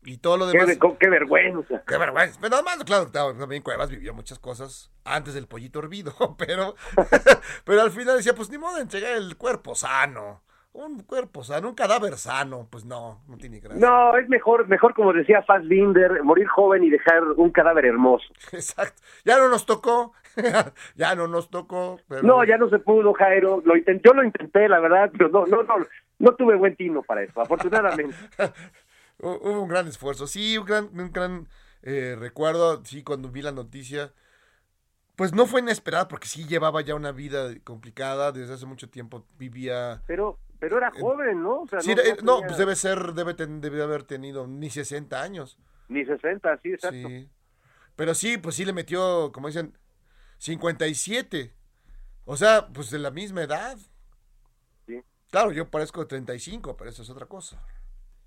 [0.03, 0.77] Y todo lo Qué, demás.
[0.79, 1.85] co- qué vergüenza.
[1.87, 2.37] Qué vergüenza.
[2.41, 6.75] Pero además, claro, claro, también Cuevas vivió muchas cosas antes del pollito hervido, pero,
[7.65, 10.43] pero al final decía, pues ni modo de entregar el cuerpo sano.
[10.73, 13.81] Un cuerpo sano, un cadáver sano, pues no, no tiene gracia.
[13.81, 18.27] No, es mejor, mejor como decía Fassbinder, morir joven y dejar un cadáver hermoso.
[18.53, 19.01] Exacto.
[19.25, 20.13] Ya no nos tocó,
[20.97, 21.99] ya no nos tocó.
[22.09, 22.23] Pero...
[22.23, 23.63] No, ya no se pudo, Jairo.
[23.65, 25.75] Lo yo lo intenté, la verdad, pero no, no, no,
[26.19, 28.15] no tuve buen tino para eso, afortunadamente.
[29.19, 31.49] Hu- Hubo un gran esfuerzo, sí, un gran, un gran
[31.83, 34.13] eh, recuerdo, sí, cuando vi la noticia,
[35.17, 39.25] pues no fue inesperada porque sí llevaba ya una vida complicada, desde hace mucho tiempo
[39.39, 40.03] vivía...
[40.07, 41.63] Pero, pero era joven, ¿no?
[41.63, 44.47] O sea, Sí, no, eh, no, tenía pues debe ser, debe, ten- debe haber tenido
[44.47, 45.59] ni 60 años.
[45.89, 47.09] Ni 60, sí, exacto.
[47.09, 47.31] Sí.
[47.95, 49.79] Pero sí, pues sí le metió, como dicen,
[50.39, 51.53] 57.
[52.25, 53.79] O sea, pues de la misma edad.
[54.87, 55.01] Sí.
[55.31, 57.63] Claro, yo parezco de 35, pero eso es otra cosa.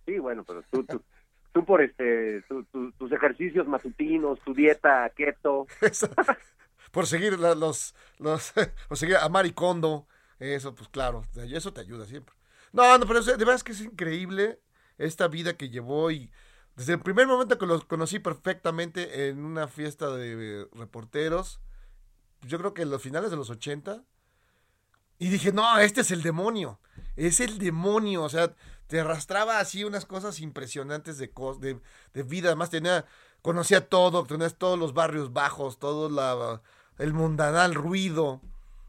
[0.05, 1.03] Sí, bueno, pero tú, tú,
[1.51, 5.67] tú por este, tu- tu- tus ejercicios matutinos, tu dieta keto.
[6.91, 8.51] Por seguir la- los, los,
[8.87, 10.07] por seguir a Maricondo,
[10.39, 12.33] eso, pues claro, eso te ayuda siempre.
[12.71, 14.59] No, no, pero de verdad es que es increíble
[14.97, 16.31] esta vida que llevó y
[16.75, 21.61] desde el primer momento que lo conocí perfectamente en una fiesta de reporteros,
[22.41, 24.03] yo creo que en los finales de los 80,
[25.17, 26.79] y dije, no, este es el demonio,
[27.15, 28.55] es el demonio, o sea,
[28.87, 31.79] te arrastraba así unas cosas impresionantes de, de,
[32.13, 33.05] de vida, además tenía,
[33.41, 36.61] conocía todo, tenías todos los barrios bajos, todo la,
[36.97, 38.41] el mundanal ruido,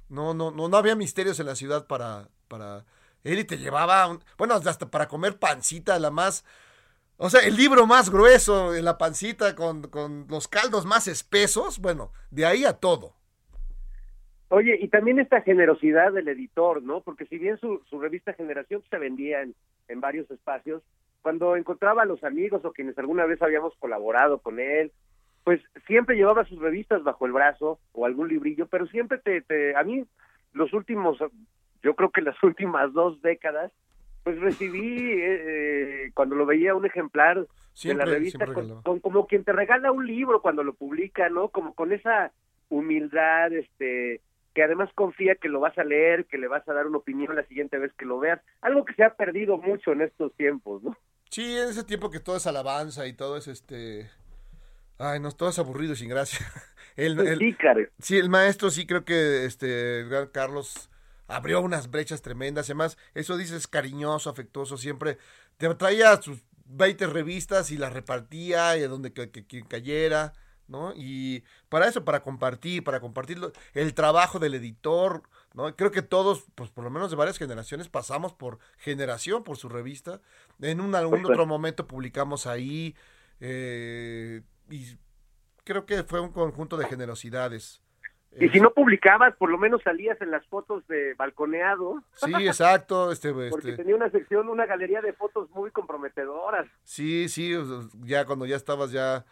[0.09, 2.85] no, no, no, no había misterios en la ciudad para, para
[3.25, 6.45] él y te llevaba, bueno, hasta para comer pancita, la más,
[7.17, 12.13] o sea, el libro más grueso la pancita con, con los caldos más espesos, bueno,
[12.31, 13.20] de ahí a todo.
[14.51, 17.01] Oye, y también esta generosidad del editor, ¿no?
[17.03, 19.55] Porque si bien su, su revista Generación se vendía en,
[19.89, 20.83] en varios espacios,
[21.23, 24.91] cuando encontraba a los amigos o quienes alguna vez habíamos colaborado con él,
[25.45, 29.75] pues siempre llevaba sus revistas bajo el brazo o algún librillo, pero siempre te, te
[29.77, 30.05] a mí
[30.53, 31.19] los últimos,
[31.83, 33.71] yo creo que las últimas dos décadas,
[34.25, 38.45] pues recibí eh, eh, cuando lo veía un ejemplar Siempre- de la revista
[38.83, 41.49] con- como quien te regala un libro cuando lo publica, ¿no?
[41.51, 42.33] Como con esa
[42.69, 44.21] humildad, este,
[44.55, 47.35] que además confía que lo vas a leer, que le vas a dar una opinión
[47.37, 50.83] la siguiente vez que lo veas, algo que se ha perdido mucho en estos tiempos,
[50.83, 50.97] ¿no?
[51.31, 54.11] Sí, en ese tiempo que todo es alabanza y todo es este.
[54.99, 56.47] Ay, no, todo es aburrido y sin gracia.
[56.97, 57.57] El, el-
[58.01, 60.91] Sí, el maestro sí creo que este el gran Carlos
[61.29, 62.67] abrió unas brechas tremendas.
[62.67, 65.17] Además, eso dices cariñoso, afectuoso, siempre
[65.57, 70.33] te traía sus 20 revistas y las repartía y a donde que, que- quien cayera,
[70.71, 70.93] ¿no?
[70.97, 75.75] Y para eso, para compartir, para compartir lo- el trabajo del editor, ¿no?
[75.77, 79.69] Creo que todos, pues por lo menos de varias generaciones, pasamos por generación, por su
[79.69, 80.21] revista.
[80.63, 82.95] En un algún otro momento publicamos ahí
[83.41, 84.97] eh, y
[85.65, 87.83] creo que fue un conjunto de generosidades.
[88.39, 92.01] Y si no publicabas, por lo menos salías en las fotos de balconeado.
[92.15, 93.11] Sí, exacto.
[93.11, 96.67] Este, Porque este, tenía una sección, una galería de fotos muy comprometedoras.
[96.85, 97.53] sí, sí,
[98.05, 99.25] ya cuando ya estabas ya,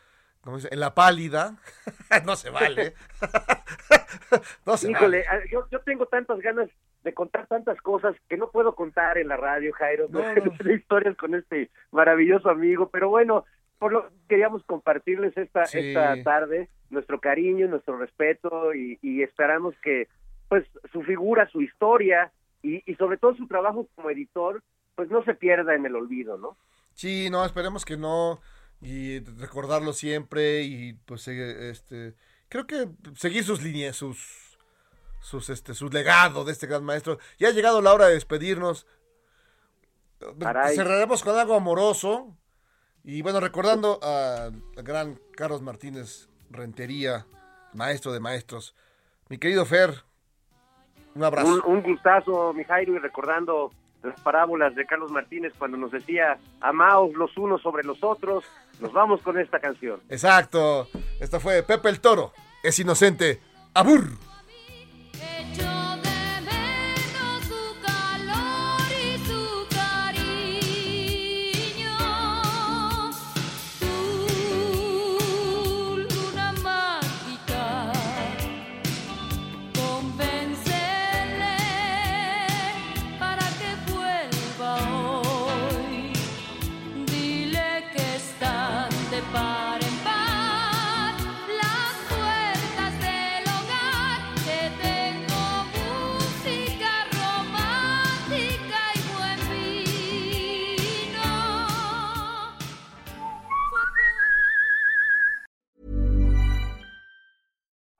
[0.70, 1.56] En la pálida.
[2.26, 2.94] no se vale.
[4.66, 5.48] no se Híjole, vale.
[5.50, 6.68] yo, yo tengo tantas ganas
[7.04, 10.06] de contar tantas cosas que no puedo contar en la radio, Jairo.
[10.10, 10.20] No,
[10.64, 12.88] de historias con este maravilloso amigo.
[12.90, 13.44] Pero bueno,
[13.78, 15.78] por lo queríamos compartirles esta, Sí.
[15.78, 20.08] esta tarde nuestro cariño, nuestro respeto y, y esperamos que
[20.48, 22.32] pues su figura, su historia
[22.62, 24.62] y, y sobre todo su trabajo como editor
[24.94, 26.56] pues no se pierda en el olvido, ¿no?
[26.94, 28.40] Sí, no, esperemos que no.
[28.80, 30.62] Y recordarlo siempre.
[30.62, 32.14] Y pues este.
[32.48, 34.46] Creo que seguir sus líneas, sus.
[35.20, 37.18] Sus, este, sus legado de este gran maestro.
[37.38, 38.86] Ya ha llegado la hora de despedirnos.
[40.38, 40.76] Caray.
[40.76, 42.36] Cerraremos con algo amoroso.
[43.02, 47.26] Y bueno, recordando al gran Carlos Martínez Rentería,
[47.74, 48.76] maestro de maestros.
[49.28, 50.04] Mi querido Fer,
[51.14, 51.62] un abrazo.
[51.66, 53.72] Un, un gustazo, mi Jairo, y recordando
[54.02, 58.44] las parábolas de Carlos Martínez cuando nos decía, amaos los unos sobre los otros,
[58.80, 60.00] nos vamos con esta canción.
[60.08, 60.88] Exacto.
[61.20, 62.32] Esta fue Pepe el Toro.
[62.62, 63.40] Es inocente.
[63.74, 64.27] Abur.